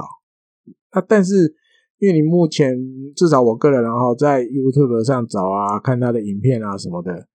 [0.90, 1.54] 啊，但是
[1.98, 2.76] 因为你目前
[3.14, 7.28] 至少我个人，然后在 YouTube 上找啊，看他的影片啊什么的，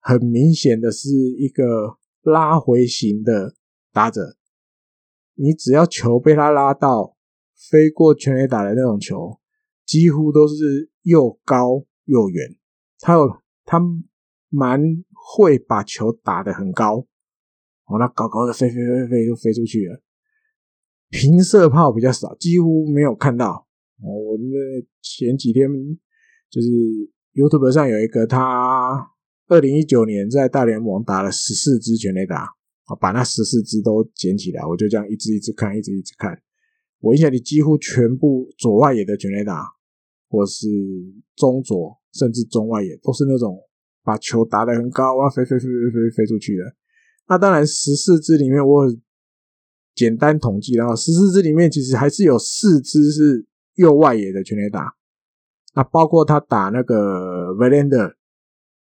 [0.00, 3.54] 很明显的是一个拉回型的
[3.92, 4.36] 打者。
[5.34, 7.16] 你只要球被他拉到
[7.70, 9.38] 飞过全垒打的那种球，
[9.86, 12.56] 几乎都是又高又远。
[12.98, 13.26] 他有
[13.64, 13.80] 他
[14.48, 14.82] 蛮
[15.32, 16.96] 会把球打得很高，
[17.86, 20.02] 哦，那高高的飞飞飞飞就飞出去了。
[21.08, 23.66] 平射炮比较少，几乎没有看到。
[24.02, 25.68] 哦我那前几天
[26.50, 26.68] 就是
[27.34, 29.08] YouTube 上有一个，他
[29.46, 32.48] 二零一九年在大联盟打了十四支全垒打，
[33.00, 36.36] 把那十四支都捡起来，我就这样一支一支看，一支一支看。
[37.00, 39.64] 我印象里几乎全部左外野的全垒打
[40.28, 40.66] 或是
[41.36, 43.56] 中左，甚至中外野，都是那种
[44.10, 46.64] 把球打得很高啊，飞飞飞飞飞飞出去的。
[47.28, 48.86] 那当然，十四支里面我
[49.94, 54.96] 简单统计，然后十四支里面其实还是有四支是右外野的全垒打。
[55.76, 58.16] 那包括他打那个 v e l a n d e r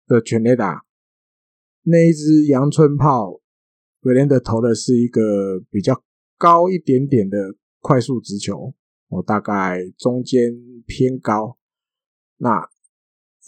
[0.07, 0.83] 的全垒打，
[1.83, 3.33] 那一支阳春炮
[4.01, 6.03] v e l a n d e r 投的是一个比较
[6.39, 8.75] 高一点点的快速直球。
[9.09, 10.55] 我大概中间
[10.87, 11.59] 偏高，
[12.39, 12.67] 那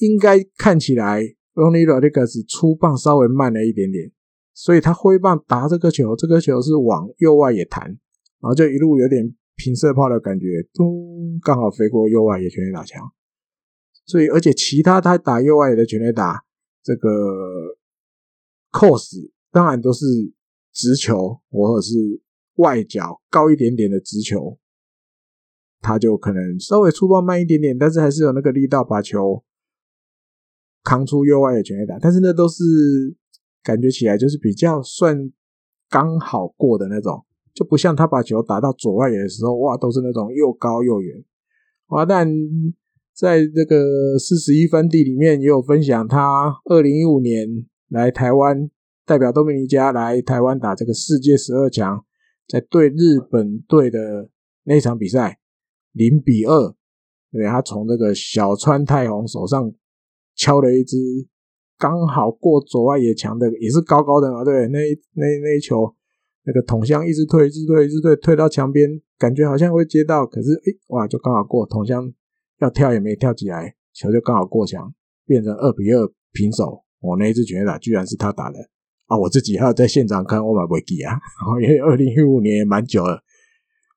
[0.00, 1.22] 应该看起来
[1.54, 4.10] Ronnie Rodriguez 出棒稍微慢了一点点，
[4.52, 13.00] 所以他挥棒打这个球，这个球是往右外野弹，然后就一路有点平射炮的感觉，咚，刚好飞过右外野全垒打墙。
[14.06, 16.44] 所以，而且其他他打右外野的全垒打，
[16.82, 17.08] 这个
[18.70, 20.04] cos 当然都是
[20.72, 22.20] 直球或者是
[22.56, 24.58] 外角高一点点的直球。
[25.80, 29.44] 他就可能稍微出棒慢一点点，但是还是有那个力道把球
[30.84, 31.98] 扛出右外野全垒打。
[31.98, 32.62] 但是那都是
[33.62, 35.32] 感觉起来就是比较算
[35.90, 41.24] 刚好过的那种，就不像他把球打到左外野的时候，哇，都是那种又高又远。
[41.88, 42.28] 哇，但
[43.12, 47.48] 在这个四十一分地里面也有分享，他二零一五年
[47.88, 48.70] 来台湾
[49.04, 52.04] 代表多米尼加来台湾打这个世界十二强，
[52.46, 54.28] 在对日本队的
[54.64, 55.40] 那场比赛。
[55.96, 56.74] 零比二，
[57.30, 59.72] 对，他从这个小川泰弘手上
[60.36, 60.96] 敲了一支
[61.78, 64.78] 刚好过左外野墙的，也是高高的嘛，对，那
[65.14, 65.94] 那那一球，
[66.44, 72.12] 那个桶箱一直退，一直退，一直退，退到墙边，感觉好像会接到，可是诶、欸，哇，就刚好过桶箱，
[72.60, 74.94] 要跳也没跳起来，球就刚好过墙，
[75.26, 76.82] 变成二比二平手。
[77.00, 78.58] 我那一支全垒打居然是他打的
[79.06, 79.18] 啊！
[79.18, 81.20] 我自己还要在现场看，我买不记啊，然
[81.52, 83.22] 后因为二零一五年也蛮久了。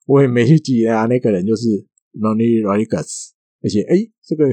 [0.06, 1.67] 我也没去记啊，那个人就是
[2.13, 3.30] Ronnie Rodriguez，
[3.62, 4.45] 而且哎，这个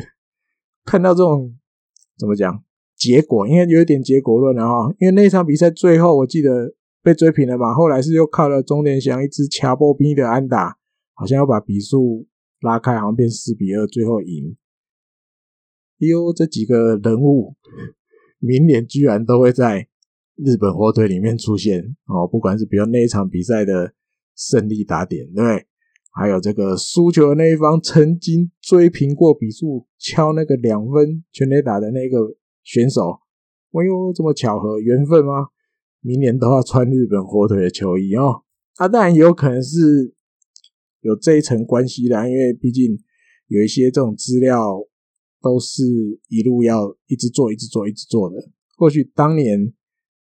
[0.85, 1.53] 看到这种
[2.19, 2.63] 怎么讲
[2.97, 4.95] 结果，应该有一点结果论了哈。
[4.99, 10.77] 因为那场比赛最后我记得被追平了嘛，后来是又靠了钟连祥一支掐波兵的安打，
[11.15, 12.27] 好像要把比数
[12.61, 14.57] 拉开，好像变四比二，最后赢。
[15.99, 17.55] 哟，这几个人物
[18.39, 19.89] 明年居然都会在
[20.37, 23.95] 日本火腿里面出现哦，不管是比如那一场比赛的。
[24.37, 25.65] 胜利打点，对？
[26.17, 33.19] 还有这个输球的那一方曾经追平过比数，敲那个两分全垒打的那个选手，
[33.73, 35.49] 哎呦，这么巧合，缘分吗？
[36.01, 38.43] 明年都要穿日本火腿的球衣哦。
[38.77, 40.15] 啊，当然也有可能是
[41.01, 42.97] 有这一层关系的，因为毕竟
[43.49, 44.79] 有一些这种资料
[45.43, 45.83] 都是
[46.29, 48.37] 一路要一直做、一直做、一直做的。
[48.77, 49.73] 或许当年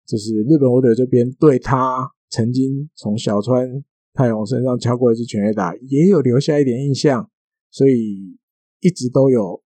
[0.07, 3.83] 就是日本火腿这边对他曾经从小川。
[4.13, 7.31] 泰弘身上敲过一次全垒打，也有留下一点印象，
[7.71, 8.37] 所以
[8.81, 9.63] 一直都有，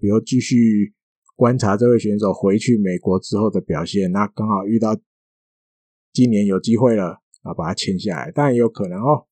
[0.00, 0.92] 比如继续
[1.36, 4.10] 观察这位选手回去美国之后的表现。
[4.10, 4.96] 那刚好遇到
[6.12, 9.26] 今年有机会了，啊，把他签下来，当然有可能哦。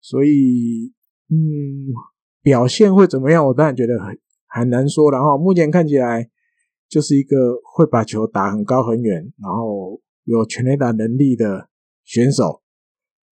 [0.00, 0.92] 所以，
[1.30, 1.94] 嗯，
[2.42, 3.46] 表现会怎么样？
[3.46, 5.10] 我当然觉得很很难说。
[5.10, 6.28] 然后目前看起来
[6.88, 11.68] 就是一个会把球打很高很远，然后有全垒打能力的
[12.02, 12.63] 选手。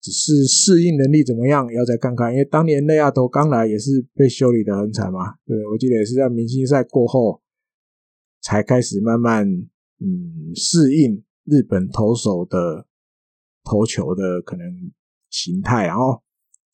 [0.02, 2.32] 只是适应能力怎么样，要再看看。
[2.32, 7.42] 因为当年内亚头刚来也是被修理的很惨嘛，对，我记得也是在明星赛过后
[8.42, 9.46] 才开始慢慢
[10.00, 12.88] 嗯适应日本投手的
[13.66, 14.66] 投球的可能
[15.30, 15.88] 形态。
[15.88, 16.24] 然后，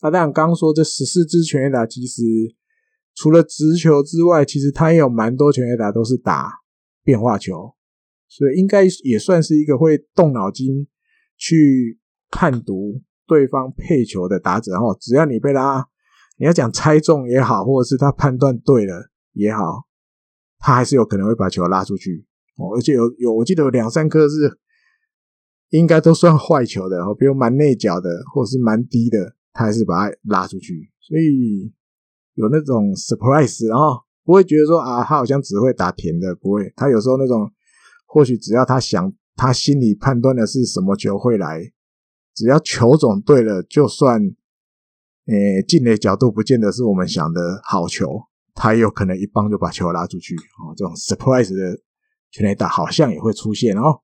[0.01, 2.21] 那当然刚刚说这十四支全垒打，其实
[3.15, 6.51] 除了直球之外，其实他也有蛮多全垒打都是打
[7.03, 7.73] 变化球，
[8.27, 10.87] 所以应该也算是一个会动脑筋
[11.37, 13.01] 去判读。
[13.27, 15.87] 对方配球的打者，哦，只要你被他，
[16.37, 19.85] 你要讲猜中也好，或者是他判断对了也好，
[20.59, 22.25] 他还是有可能会把球拉出去
[22.57, 22.75] 哦。
[22.75, 24.59] 而且有有，我记得有两三颗是
[25.69, 30.91] 应该都算坏球的，哦，比如蛮内角的，或者是蛮低的，他还是把它拉出去。
[31.01, 31.73] 所以
[32.33, 36.71] 有那种 surprise，然后不会觉得说啊，他好像只会打甜的，不会。
[36.75, 37.51] 他有时候那种，
[38.05, 41.71] 或许只要他想，他心里判断的是什么球会来。
[42.35, 44.21] 只要球种对了，就算
[45.27, 48.21] 诶进垒角度不见得是我们想的好球，
[48.53, 50.75] 他也有可能一棒就把球拉出去哦。
[50.75, 51.79] 这种 surprise 的
[52.31, 54.01] 全垒打好像也会出现哦。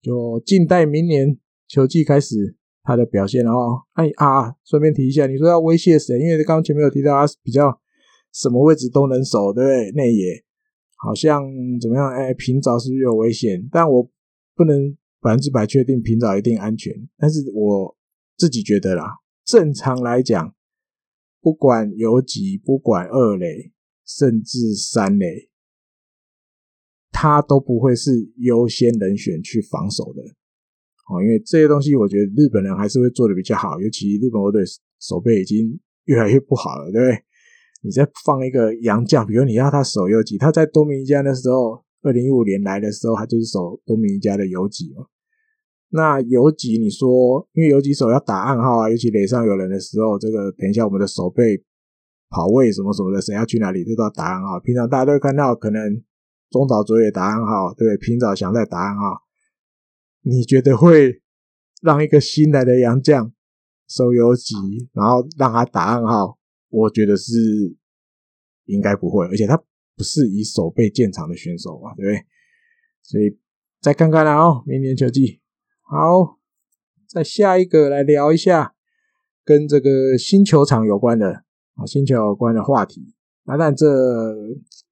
[0.00, 1.38] 就静待明年
[1.68, 3.82] 球季开始他的表现哦。
[3.92, 6.18] 哎啊，顺便提一下，你说要威胁谁？
[6.18, 7.78] 因为刚刚前面有提到他比较
[8.32, 9.90] 什么位置都能守，对不对？
[9.92, 10.42] 内野
[10.96, 11.44] 好像
[11.80, 12.08] 怎么样？
[12.08, 13.68] 哎，平找是不是有危险？
[13.70, 14.10] 但我
[14.56, 14.96] 不能。
[15.22, 17.96] 百分之百确定平找一定安全，但是我
[18.36, 19.04] 自己觉得啦，
[19.44, 20.52] 正常来讲，
[21.40, 23.72] 不管游击，不管二垒，
[24.04, 25.48] 甚至三垒，
[27.12, 30.20] 他都不会是优先人选去防守的。
[31.08, 34.62] 哦，因为这些东西，我觉得日本人还是会做的比较好，尤其日本国队
[35.00, 37.24] 守备已经越来越不好了，对不对？
[37.84, 45.06] 你再放一个洋将，比如你要他守游击，他在多米尼加的时候，二零一五年来的时候，他就是守多米尼加的游击嘛。
[45.94, 51.62] 那游击，你说，因为游击手要打暗号啊，尤其垒上有人的时候，这个等一下我们的守备
[52.30, 54.58] 跑位什么什么的，谁要去哪里，这都要打暗号。
[54.58, 56.02] 平常大家都会看到，可能
[56.48, 57.98] 中岛卓也打暗号，对不对？
[57.98, 59.20] 平岛翔在打暗号。
[60.22, 61.20] 你觉得会
[61.82, 63.30] 让一个新来的洋将
[63.86, 64.54] 收游击，
[64.94, 66.38] 然后让他打暗号？
[66.70, 67.76] 我觉得是
[68.64, 69.62] 应该不会，而且他
[69.94, 72.24] 不是以守备见长的选手嘛，对不对？
[73.02, 73.38] 所以
[73.82, 75.41] 再看看啦哦，明年球季。
[75.92, 76.38] 好，
[77.06, 78.72] 再下一个来聊一下
[79.44, 83.14] 跟这个新球场有关的啊，新球有关的话题。
[83.44, 83.86] 那但这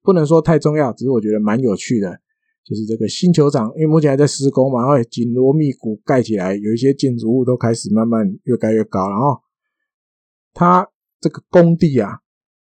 [0.03, 2.19] 不能说太重要，只是我觉得蛮有趣的，
[2.63, 9.41] 就是这个新球场，因为目前还在施工嘛，然后紧锣密鼓盖起来，有一些建筑物都开始慢慢越盖越高，然后
[10.53, 10.87] 它。
[11.19, 12.17] 这个工地啊，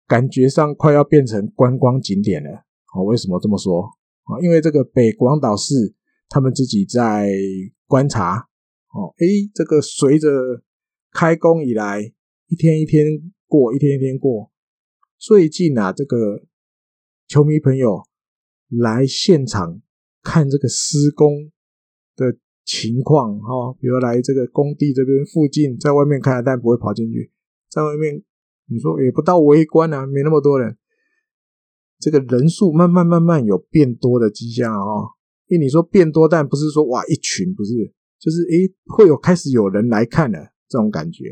[0.07, 2.51] 感觉上快要变成观光景点了。
[2.95, 3.83] 哦，为什么这么说？
[4.23, 5.93] 啊，因为这个北广岛市
[6.29, 7.33] 他们自己在
[7.87, 8.49] 观察。
[8.93, 10.29] 哦，诶，这个随着
[11.13, 12.13] 开工以来，
[12.47, 13.05] 一天一天
[13.47, 14.51] 过，一天一天过。
[15.19, 16.45] 最近啊，这个
[17.27, 18.03] 球迷朋友
[18.69, 19.81] 来现场
[20.23, 21.51] 看这个施工
[22.17, 27.33] 的情况，哈，比如来这个工地这边附近，在外面看，但不会跑进去，
[27.69, 28.23] 在外面。
[28.67, 30.79] 你说也不到围观啊，没那么多人，
[31.99, 35.11] 这个人数慢慢慢慢有变多的迹象啊、哦。
[35.59, 37.73] 你说变多，但不是说哇一群，不是，
[38.19, 40.39] 就是诶会有开始有人来看的
[40.69, 41.25] 这种感觉。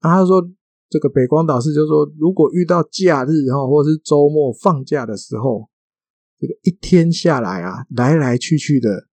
[0.00, 0.42] 然后他说
[0.88, 5.68] 这个北光导师就说，如果遇到假日哈，或者是周末放假的时候，
[6.38, 9.08] 这个一天下来啊，来来去去的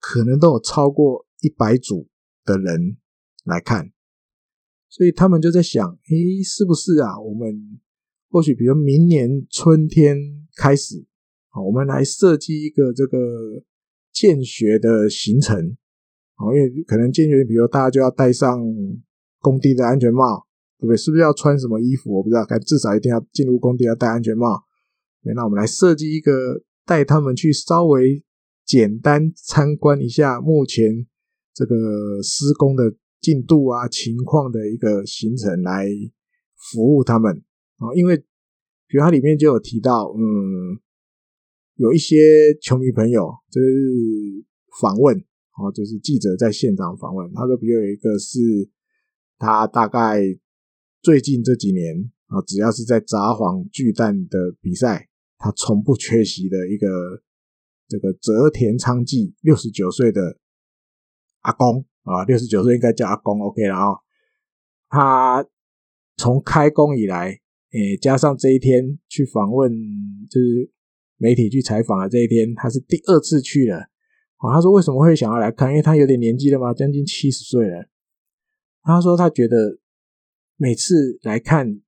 [0.00, 2.08] 可能都有超过一百组
[2.44, 2.96] 的人
[3.44, 3.92] 来看。
[4.88, 7.18] 所以他们就在想，诶，是不是啊？
[7.18, 7.80] 我们
[8.28, 10.18] 或许比如明年春天
[10.56, 11.06] 开始，
[11.48, 13.16] 好，我们来设计一个这个
[14.12, 15.76] 建学的行程，
[16.54, 18.60] 因为可能建学，比如大家就要戴上
[19.40, 20.46] 工地的安全帽，
[20.78, 20.96] 对不对？
[20.96, 22.14] 是不是要穿什么衣服？
[22.14, 24.62] 我不知道，但至少一定要进入工地要戴安全帽。
[25.34, 28.22] 那我们来设计一个带他们去稍微
[28.64, 31.06] 简单参观一下目前
[31.54, 32.94] 这个施工的。
[33.22, 35.86] 进度啊，情况的一个行程来
[36.56, 37.40] 服务他们
[37.76, 40.74] 啊，因为比如它里面就有提到，嗯，
[41.76, 44.44] 有一些球迷朋友就是
[44.80, 45.16] 访问，
[45.58, 48.38] 哦，就是记者在现场访问，他说，比如有一个是
[49.38, 50.20] 他大概
[51.00, 55.08] 最近这几年啊，只要是在札幌巨蛋的比赛，
[55.38, 57.22] 他从不缺席的一个
[57.88, 60.38] 这个泽田昌纪六十九岁的
[61.40, 61.84] 阿公。
[62.04, 63.94] 啊，六十九岁应该叫阿公，OK 了啊。
[64.88, 65.48] 他
[66.16, 67.28] 从开工以来，
[67.70, 69.70] 诶，加上这一天去访问，
[70.28, 70.68] 就是
[71.22, 73.76] 媒体去采访的这一天，他是第二次去了。
[74.40, 75.70] 哦，他说为什么会想要来看？
[75.70, 77.86] 因为他有点年纪了嘛，将近七十岁了。
[78.82, 79.78] 他说他觉得
[80.56, 81.80] 每次来看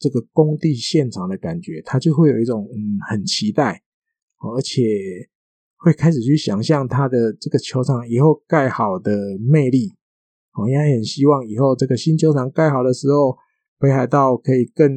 [0.00, 3.82] 这个工地现场的感觉，他就会有一种嗯很期待，
[4.40, 4.82] 而且。
[5.76, 9.92] 会开始去想象他的这个球场以后盖好的魅力，
[10.54, 13.36] 哦，也很希望以后这个新球场盖好的时候，
[13.78, 14.90] 北海道可以更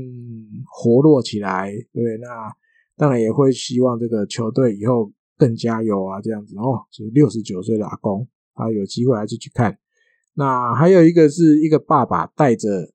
[0.66, 2.28] 活络起来，对，那
[2.98, 6.84] 当然也会希望这个球队以后更加油啊，这样子哦。
[6.92, 9.78] 就是六十九岁的阿公，他有机会还是去看。
[10.34, 12.92] 那还有一个是一个爸爸带着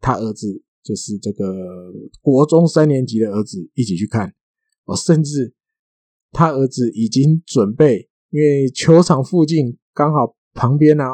[0.00, 4.34] 他儿子，就是这个国中三年级的儿子一起去看，
[4.84, 5.54] 哦，甚至。
[6.30, 11.06] 他儿子已经准备，因为球场附近刚好旁边啊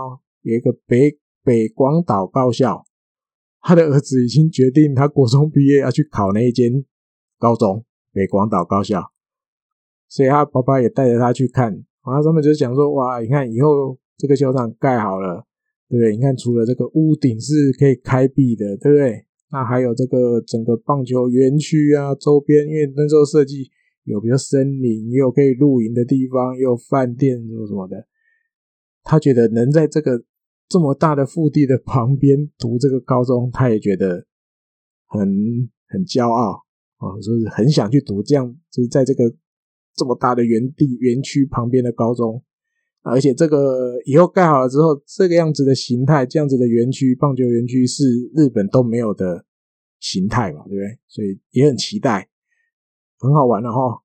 [0.43, 2.85] 有一个北北广岛高校，
[3.61, 6.85] 他的儿子已经决定，他国中毕业要去考那一间
[7.39, 7.85] 高中
[8.15, 9.03] 北广岛高校，
[10.09, 11.71] 所以他爸爸也带着他去看。
[11.73, 15.45] 然后他们就讲说：“哇，你看以后这个球场盖好了，
[15.91, 16.17] 对不对？
[16.17, 19.27] 你看除了这个屋顶是可以开闭的，对不对？
[19.51, 23.71] 那还有这个整个棒球园区啊，周边因为那时候设计。”
[24.05, 28.07] 有比如森林，也有可以露营的地方，也有饭店什么什么的。
[29.03, 30.23] 他觉得能在这个
[30.69, 34.27] 这么大的腹地的旁边读这个高中，他也觉得
[35.07, 35.27] 很
[35.89, 36.64] 很骄傲
[37.05, 39.25] 啊，说是很想去读这样，就是在这个
[39.95, 42.43] 这么大的园地园区旁边的高中。
[43.03, 49.45] 而且这个以后盖好了之后，这个样子的形态，这样子的园区，棒球园区是日本都没有的
[50.01, 50.99] 形态嘛，对不对？
[51.07, 52.31] 所以也很期待。
[53.19, 54.03] 很好玩的哈。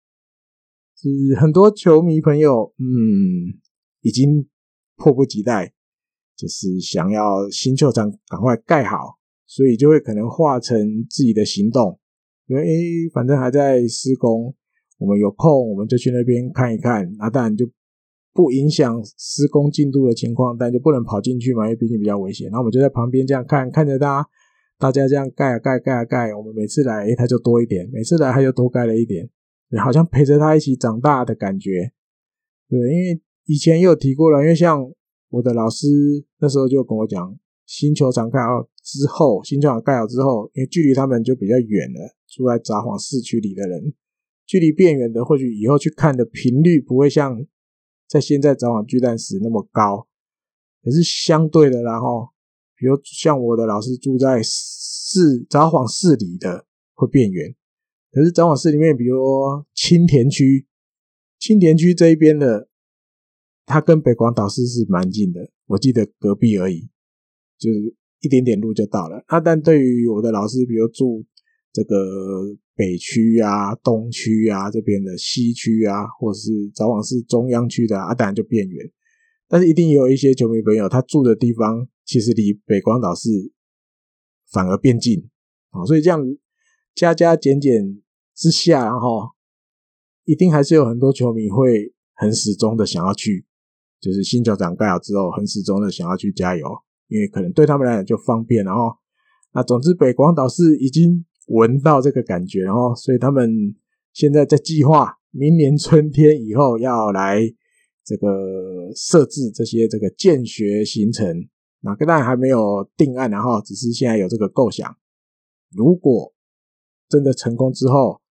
[0.98, 1.08] 是
[1.40, 3.56] 很多球迷朋友，嗯，
[4.02, 4.50] 已经
[4.98, 5.74] 迫不及待，
[6.36, 10.78] 就是想要新球场赶快盖好，所以就会可能化成
[11.10, 11.99] 自己的行动，
[12.50, 14.54] 因为，反正还在施工，
[14.98, 17.66] 我们有空我们就去那边看一看，那当然就。
[18.32, 22.46] 不影响施工进度的情况，但就不能跑进去嘛，因为毕竟比较危险。
[22.46, 24.30] 然后我们就在旁边这样看，看着大家，
[24.78, 26.34] 大家这样盖啊盖盖啊盖。
[26.34, 29.28] 我们每次来，他就多一点；每次来，他就多盖了一点，
[29.84, 31.92] 好像陪着他一起长大的感觉。
[32.70, 34.80] 对，因为以前也有提过了，因为像
[35.32, 35.88] 我的老师
[36.40, 37.36] 那时候就跟我讲，
[37.66, 43.94] 新球场盖好之后，新球场盖好之后，因为距离他们就比较远了，住在札幌市区里的人，
[44.46, 47.46] 距离变远的，或许以后去看的频率不会像。
[48.08, 50.08] 在现在札幌巨蛋时那么高，
[50.82, 52.30] 可是相对的，然后
[52.76, 56.66] 比如像我的老师住在市札幌市里的
[56.96, 57.56] 会变远，
[58.12, 59.24] 可是札幌市里面，比如
[59.76, 60.66] 青田区，
[61.38, 62.68] 青田区这一边的，
[63.68, 66.90] 它跟北广岛市是蛮近的，我记得隔壁而已，
[67.60, 69.24] 就是一点点路就到了。
[69.30, 71.24] 那但对于我的老师，比如住
[71.74, 72.58] 这个。
[72.80, 78.90] 北区啊，东区啊，这边的西区啊，或者是早晚是中央区的啊，当然就变远。
[79.50, 83.52] 但是一定有一些球迷朋友，他住的地方其实离北广岛市
[84.50, 85.30] 反而变近
[85.72, 86.22] 啊，所以这样
[86.96, 88.02] 加加减减
[88.34, 89.28] 之下，然后
[90.24, 93.46] 一定还是有很多球迷会很始终的想要去，
[94.00, 96.66] 就是新球场盖好之后，很始终的想要去加油，
[97.10, 98.64] 因为可能对他们来讲就方便。
[98.64, 98.90] 然后，
[99.54, 101.26] 那总之北广岛市已经。
[101.50, 103.76] 闻到这个感觉，然后所以他们
[104.14, 107.42] 现在在计划明年春天以后要来
[108.04, 111.48] 这个设置这些这个见学行程，
[111.82, 114.96] 那当然还没有定案，然后只是现在有这个构想。
[115.72, 116.34] 如果
[117.08, 118.22] 真的成功之后，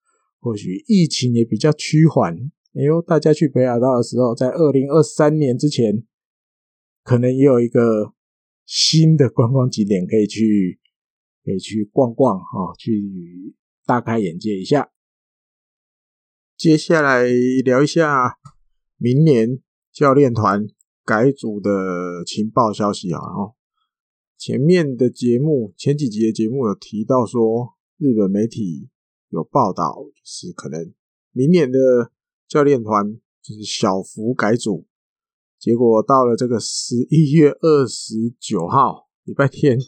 [0.40, 2.34] 或许疫情也比较趋缓，
[2.74, 6.04] 哎呦，大家去北海道的时候，在二零二三年之前，
[7.02, 8.14] 可能也有一个
[8.64, 10.78] 新的观光景点可以去。
[11.49, 13.55] 可以去逛逛啊，去
[13.86, 14.90] 大开眼界一下。
[16.59, 17.24] 接下来
[17.64, 18.36] 聊一下
[18.99, 20.66] 明年教练团
[21.07, 23.20] 改组的情报消息啊。
[24.36, 28.90] 前面的节目，前几集的节目有提到说，日本媒体
[29.30, 30.92] 有报道，是可能
[31.32, 32.12] 明年的
[32.46, 34.86] 教练团就是小幅改组。
[35.59, 39.78] 结果到了这个十一月二十九号，礼拜天。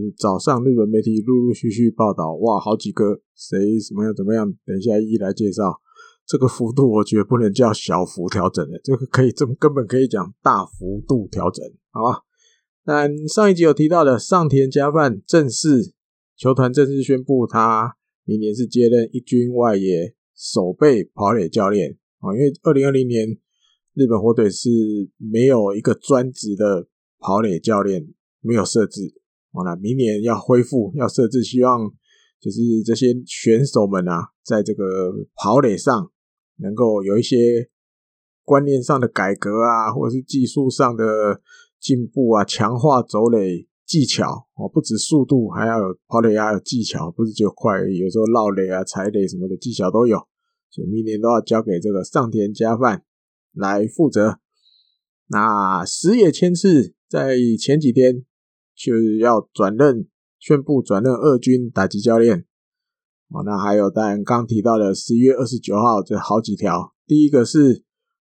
[0.00, 5.80] 是早上，日本媒体陆陆续续报道，哇，好几个谁什么样怎么样，等一下一一来介绍。
[6.24, 12.20] 这个幅度我觉得不能叫小幅调整的，这个可以这么根本可以讲大幅度调整，好吧？
[12.84, 15.92] 那上一集有提到的上田佳范正式
[16.36, 23.28] 球团正式宣布，他明年是接任一军外野守备跑垒教练啊，因为二零二零年
[23.94, 24.70] 日本火腿是
[25.18, 26.86] 没有一个专职的
[27.18, 28.08] 跑垒教练，
[28.40, 29.21] 没有设置。
[29.54, 31.92] 好了，明年要恢复，要设置，希望
[32.40, 36.10] 就是这些选手们啊，在这个跑垒上
[36.56, 37.68] 能够有一些
[38.44, 41.42] 观念上的改革啊，或者是技术上的
[41.78, 50.16] 进步啊，强化走垒技巧哦，不止速度，还要有跑垒还有技巧，不是就快，有时候绕垒啊、踩垒什么的技巧都有，
[50.70, 53.04] 所以明年都要交给这个上田佳范
[53.52, 54.38] 来负责。
[55.26, 58.24] 那石野千次在前几天。
[58.74, 60.06] 就是要转任，
[60.38, 62.46] 宣布转任二军打击教练。
[63.28, 66.92] 哦，那还有当然刚提到的十一月二十九号这好几条。
[67.06, 67.82] 第一个是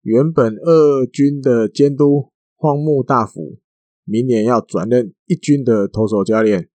[0.03, 3.59] 原本二军的监督荒木大辅，
[4.05, 6.68] 明年要转任一军的投手教练，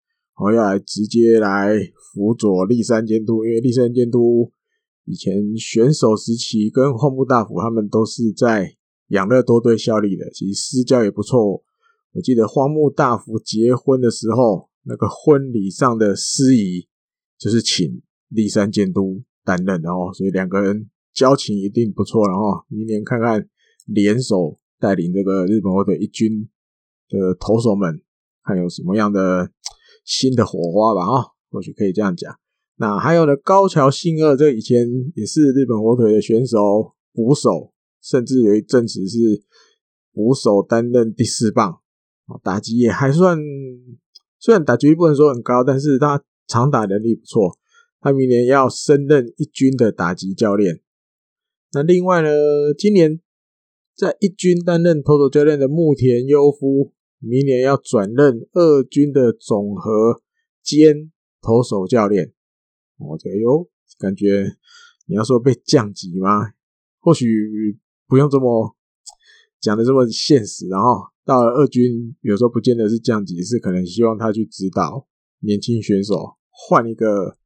[0.43, 1.79] 我要来直接来
[2.13, 4.53] 辅佐立山监督，因为立山监督
[5.05, 8.75] 以前选手时期跟荒木大辅他们都是在
[9.09, 11.63] 养乐多队效力的，其实私交也不错。
[12.19, 16.89] 我记得荒木大辅结婚的时候，那个婚礼上的司仪
[17.39, 23.49] 就是请立山监督担任，然后所以两个人交情一定不错，然后明年看看
[23.87, 26.49] 联手带领这个日本火腿一军
[27.09, 28.03] 的投手们，
[28.43, 29.53] 看有什么样的
[30.05, 32.37] 新的火花吧，啊，或许可以这样讲。
[32.79, 39.45] 那还有呢，高桥幸二，这以前也是日本火腿的选手，捕手，甚至有一阵子是
[40.13, 41.81] 捕手担任第四棒。
[42.43, 43.39] 打击也还算，
[44.39, 47.59] 虽然打击不能说很高，但是他长打能力不错。
[48.01, 50.81] 他明年要升任一军的打击教练。
[51.73, 52.29] 那另外呢，
[52.79, 53.21] 今年
[53.97, 60.23] 在一军担任投手教练的木田优夫，明年要转任二军的总和
[60.63, 61.11] 兼
[61.43, 62.33] 投手教练。
[62.99, 63.69] 我，这个哟，
[63.99, 64.57] 感觉
[65.07, 66.53] 你要说被降级吗？
[67.01, 67.27] 或许
[68.07, 68.77] 不用这么
[69.61, 70.69] 讲的这么现实。
[70.69, 75.07] 然后到了二军，有时候不见得是降级，是可能希望他去指导
[75.41, 76.15] 年轻选手，
[76.49, 77.37] 换一个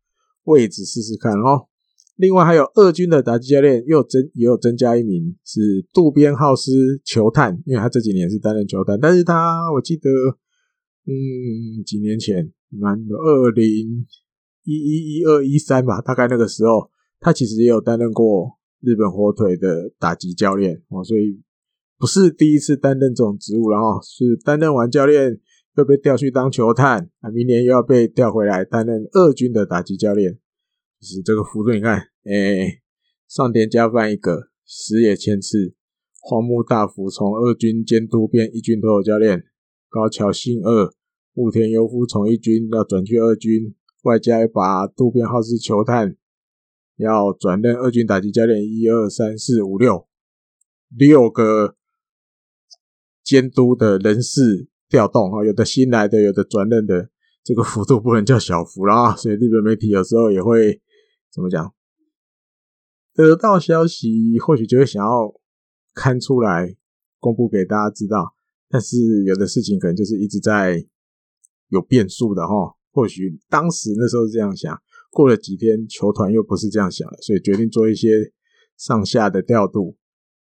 [0.45, 1.67] 位置试试看哦。
[2.15, 6.71] 另外还有二军的打击教练又增也有增加一名是渡边浩司
[7.05, 10.09] 球探，因为他这几年是担任球探，但是他我记得
[11.05, 14.07] 嗯几年前蛮二零
[14.63, 21.43] 一一一二一三吧，大概那个时候他其实也有担任过日本火腿的打击教练哦，所以
[22.03, 25.39] 不是第一次担任这种职务，然后是担任完教练
[25.77, 30.33] 又被调去当球探，啊明年又要被调回来担任二军的打击教练。
[30.99, 32.83] 就是这个幅度，你看，哎、
[33.29, 35.75] 上田加范一个，石野千次，
[36.21, 39.45] 荒木大辅从二军监督变一军投手教练，
[39.89, 40.91] 高桥幸二，
[41.37, 46.17] 户田悠夫从一军要转去二军，外加一把渡边浩司球探
[46.97, 50.09] 要转任二军打击教练，一二三四五六，
[50.89, 51.77] 六个
[53.25, 57.11] 监督的人事调动啊，有的新来的，有的转任的，
[57.45, 60.81] 这个幅度不能叫小幅啦， 所以日本媒体有时候也会。
[61.35, 61.73] 怎么讲？
[63.15, 65.33] 得到消息或许就会想要
[65.95, 66.77] 看出来
[67.19, 68.35] 公布给大家知道，
[68.69, 70.87] 但是有的事情可能就是一直在
[71.69, 72.77] 有变数的哈。
[72.91, 74.79] 或许当时那时候是这样想，
[75.11, 78.11] 过了几天球团又不是这样想了，所以决定做一些
[78.77, 79.97] 上下的调度。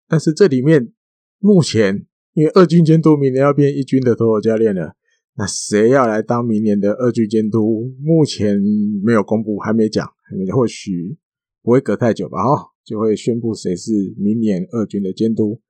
[0.07, 0.91] 但是这里面
[1.37, 4.95] 目前因为二军监督明年要变一军的投手教练了，
[5.35, 7.93] 那谁要来当明年的二军监督？
[8.01, 8.59] 目前
[9.03, 10.51] 没有公布，还没讲还没。
[10.51, 11.17] 或许
[11.61, 15.61] 不会隔太久吧，哈，就会宣布谁是明年二军的监督。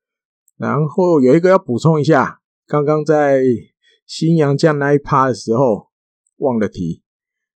[0.57, 3.43] 然后有一个要补充一下，刚刚在
[4.05, 5.88] 新阳将那一趴的时候
[6.38, 7.01] 忘了提，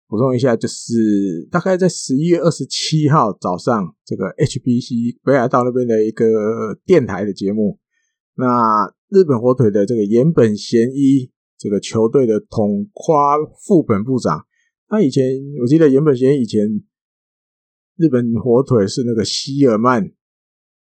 [0.08, 7.78] 补充一下，就是大概在十一月二十七号早上，这个 HBC 北海道那边的一个电台的节目，
[8.36, 14.44] 那日本火腿的这个岩本贤一，这个球队的统夸副本部长，
[14.88, 15.24] 他以前
[15.62, 16.84] 我记得岩本贤一以前。
[17.96, 20.10] 日本火腿是那个希尔曼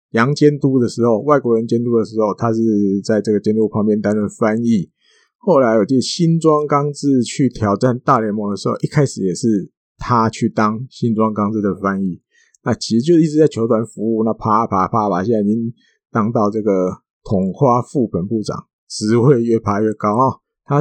[0.09, 2.59] 洋监督的时候，外国人监督的时候，他是
[3.03, 4.89] 在这个监督旁边担任翻译。
[5.37, 9.69] 后来我记得新庄刚志去挑战大联盟的时候，一开始也是
[9.99, 12.19] 他去当新庄刚志的翻译。
[12.63, 15.71] 那其实就一直在球团服务，那啪啪啪啪，现在已经
[16.09, 16.89] 当到这个
[17.25, 20.39] 统花副本部长，职位越爬越高啊！
[20.63, 20.79] 他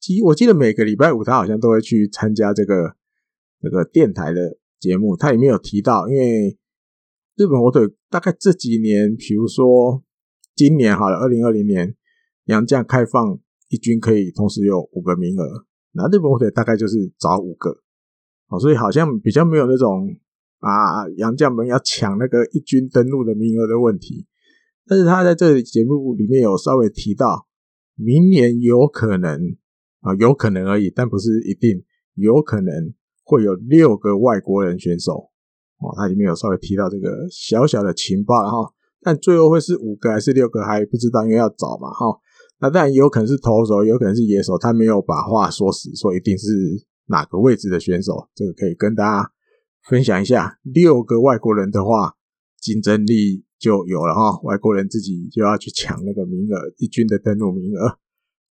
[0.00, 2.96] 记我记得每个礼拜五他好像都会去参加这个
[3.60, 4.58] 这个电台的。
[4.80, 6.56] 节目他也没有提到，因为
[7.34, 10.04] 日本火腿大概这几年，比如说
[10.54, 11.96] 今年好了，二零二零年
[12.44, 13.40] 杨将开放
[13.70, 17.70] 一军可以同时有五个名额，那日本火腿大概就是找五个，
[18.46, 20.16] 哦，所以好像比较没有那种
[20.60, 24.27] 啊杨将们要抢那个一军登陆的名额的问题。
[24.88, 27.46] 但是他在这节目里面有稍微提到，
[27.94, 29.56] 明年有可能
[30.00, 31.84] 啊，有可能而已，但不是一定，
[32.14, 32.94] 有可能。
[33.30, 35.12] 会有六个外国人选手
[35.80, 38.72] 哦，他里面有稍微提到这个小小的情报哈，
[39.02, 42.06] 但最后会是五个还是六个还不知道，因为要找嘛哈。
[42.58, 46.46] 那当然有可能是投手，有可能是野手，他没有把话说死，说一定是
[47.08, 49.30] 哪个位置的选手，这个可以跟大家
[49.86, 50.58] 分享一下。
[50.62, 52.14] 六个外国人的话，
[52.58, 57.98] 竞争力就有了哈，外国人自己就要去抢那个名额，一军的登录名额。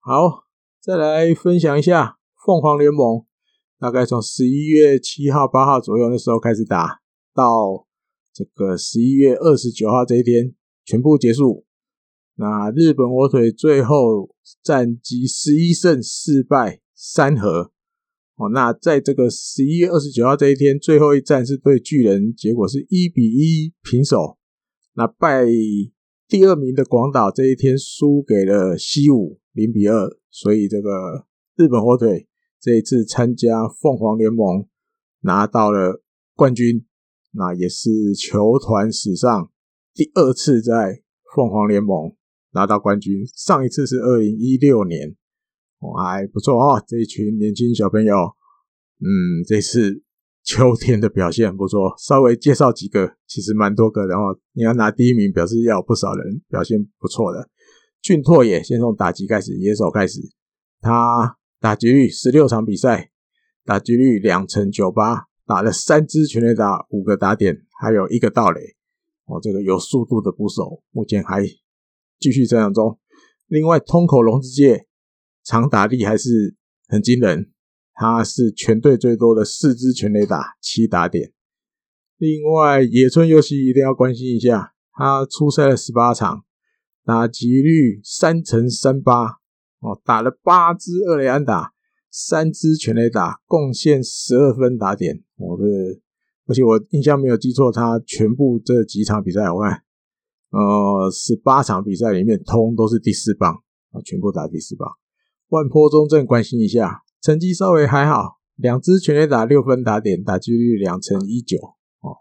[0.01, 0.45] 好，
[0.81, 3.25] 再来分享一下凤凰联盟。
[3.79, 7.01] 大概从十一月七号、八号左右那时候开始打，
[7.35, 7.87] 到
[8.33, 10.55] 这个十一月二十九号这一天
[10.85, 11.67] 全部结束。
[12.37, 17.71] 那日本火腿最后战绩十一胜四败三和。
[18.37, 24.36] 哦，那在这个十一月二十九号这一天，最后一战是对巨人，结果是一比一平手。
[24.99, 25.45] 那拜
[26.27, 32.27] 第二名的广岛这一天输给了西武零比二，所以这个日本火腿。
[32.59, 34.67] 这一次参加凤凰联盟
[35.21, 36.03] 拿到了
[36.35, 36.87] 冠军，
[37.33, 39.53] 那也是球团史上
[39.95, 41.03] 第二次在
[41.35, 42.17] 凤凰联盟
[42.53, 43.25] 拿到冠军。
[43.27, 45.15] 上一次是二零一六年，
[45.79, 46.83] 哦，还不错哦。
[46.89, 48.15] 这一群年轻小朋友，
[49.01, 50.03] 嗯，这次
[50.47, 51.95] 秋天的表现很不错。
[51.99, 54.07] 稍微介绍几个，其实蛮多个。
[54.07, 57.51] 然后你要拿第一名，表示要有不少人表现不错的。
[58.01, 60.21] 俊拓也先从打击开始，野手开始，
[60.81, 61.37] 他。
[61.59, 63.11] 打击率十六场比赛，
[63.65, 68.61] 打击率两成九八，打了三支全垒打，五个打点，还有一个盗垒。
[69.25, 71.43] 哦，这个有速度的捕手，目前还
[72.21, 72.99] 继续成长中。
[73.47, 74.87] 另外，通口龙之介
[75.43, 76.55] 长打力还是
[76.89, 77.51] 很惊人，
[77.99, 81.33] 他是全队最多的四支全垒打，七打点。
[82.19, 86.45] 另外，野村佑希一定要关心一下，他出赛了十八场，
[87.05, 89.25] 打击率三成三八
[89.81, 91.73] 哦，打了八支二垒安打，
[92.11, 95.23] 三支全垒打，贡献十二分打点。
[95.37, 95.65] 我的，
[96.47, 99.83] 而且我印象没有记错，他全部这几场比赛，我看，
[100.51, 103.53] 呃，十八场比赛里面，通都是第四棒
[103.93, 104.89] 啊，全部打第四棒。
[105.49, 111.59] 万坡中正关心一下，成绩稍微还好，两支全垒打，六分打点，打击率两成一九。
[111.99, 112.15] 哦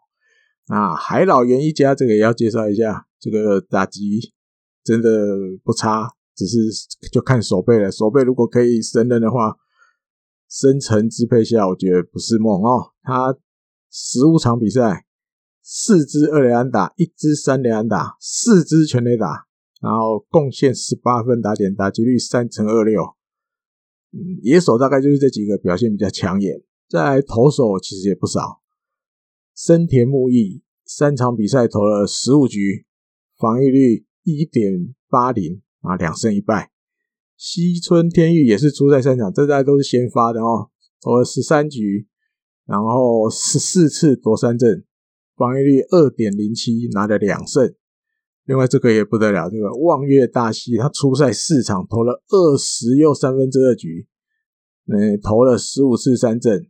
[0.66, 4.34] 啊，海老园一家这个也要介绍一下，这个打击
[4.84, 5.10] 真的
[5.64, 6.58] 不差，只是
[7.12, 7.92] 就看守备了。
[7.92, 9.56] 守备如果可以胜任的话，
[10.50, 12.94] 深层支配下，我觉得不是梦哦。
[13.04, 13.38] 他
[13.92, 15.06] 十五场比赛，
[15.62, 19.46] 四支二垒安打，一支三垒安打，四支全垒打，
[19.84, 23.15] 然后贡献十八分打点，打击率三成二六。
[24.42, 28.62] 野手大概就是这几个表现比较抢眼，再投手其实也不少。
[29.56, 32.86] 深田木义三场比赛投了十五局，
[33.38, 36.72] 防御率一点八零啊，两胜一败。
[37.38, 40.70] 西村天裕也是出赛三场，这大家都是先发的哦，
[41.02, 42.08] 投了十三局，
[42.66, 44.86] 然后十四次夺三振，
[45.36, 47.76] 防御率二点零七，拿了两胜。
[48.46, 54.08] 另外这个也不得了，这个望月大希他出赛四场，投了二十又三分之二局，
[54.88, 56.68] 嗯，投了十五次三振。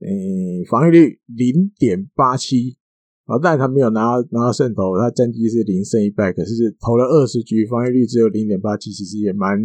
[0.00, 2.76] 嗯、防御率零点八七，
[3.24, 9.58] 啊，但他没有拿拿到胜投，他战绩是零胜一败，可是投了二十局，防御率只有零点八七，其实也蛮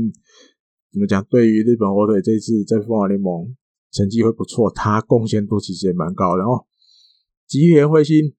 [0.92, 1.24] 怎么讲？
[1.30, 3.56] 对于日本火腿这次在凤凰联盟
[3.92, 6.66] 成绩会不错，他贡献度其实也蛮高的哦。
[7.46, 8.34] 吉田辉星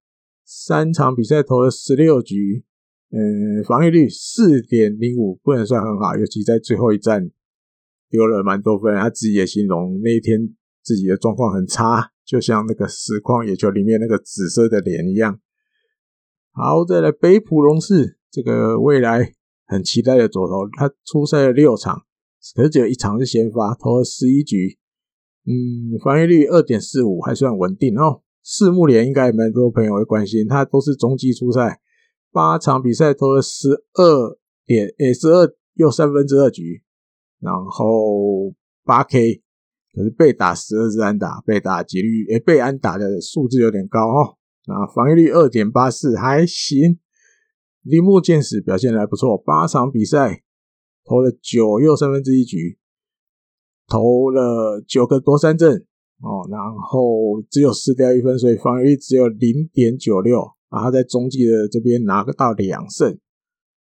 [0.45, 2.65] 三场比赛投了十六局，
[3.11, 7.31] 嗯，防御率四点零五，不能算很好，尤其在最后一战
[8.11, 10.55] 丢了蛮多分，他自己也形容那一天。
[10.87, 15.41] 自己的状况很差，就像那个实况野球里面那个紫色的脸一样。
[16.53, 19.33] 好，再来北浦龙士这个未来
[19.65, 22.03] 很期待的左投，他出赛了六场，
[22.55, 24.77] 可是只有一场是先发，投了十一局，
[25.47, 28.21] 嗯，防御率二点四五，还算稳定哦。
[28.43, 31.81] 四木连应该蛮多朋友会关心，他都是中继出赛，
[32.35, 36.83] 八场比赛投了十二点，诶，十二又三分之二局，
[37.39, 38.53] 然后
[38.85, 39.41] 八 K。
[39.95, 44.37] 可是被打十二支安打，被打几率诶，被安打的数字有点高哦。
[44.67, 46.99] 啊，防御率二点八四还行。
[47.83, 50.43] 铃木健史表现还不错，八场比赛
[51.05, 52.77] 投了九又三分之一局，
[53.87, 55.87] 投了九个夺三振
[56.21, 56.59] 哦，然
[56.91, 60.43] 后只有失掉一分，所以防御率只有零点九六。
[60.69, 63.19] 啊，他在中继的这边拿个到两胜。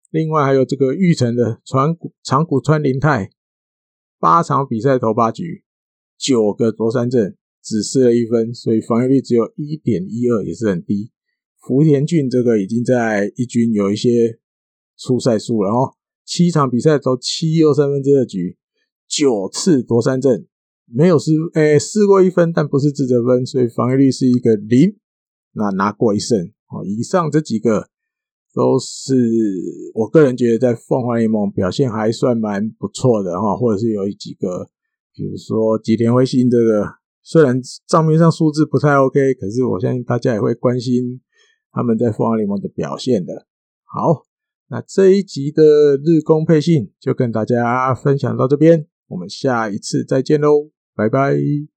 [0.10, 3.32] 另外还有这个玉成的长谷长谷川林太，
[4.20, 5.64] 八场比赛投八局。
[6.16, 11.12] 九个夺三振，只失了一分，所以防御率只有一点一二，也是很低。
[11.60, 14.40] 福田俊这个已经在一军有一些
[14.98, 18.58] 出赛数了哦，七场比赛投七又三分之二局，
[19.08, 20.48] 九次夺三振，
[20.86, 24.98] 没有失，诶，失过一分，但不是自责分，所以防御率是一个零，
[25.54, 26.84] 那拿过一胜哦。
[26.86, 27.88] 以上这几个
[28.54, 29.16] 都是
[29.94, 34.68] 我个人觉得在凤凰联盟表现还算蛮不错的哈，或者是有几个。
[35.16, 36.88] 比如说吉田辉星这个，
[37.22, 41.22] 虽然账面上数字不太 OK，可是我相信大家也会关心
[41.72, 43.46] 他们在凤凰联盟的表现的。
[43.84, 44.24] 好，
[44.70, 51.73] 那这一集的日工配信就跟大家分享到这边，我们下一次再见喽，拜拜。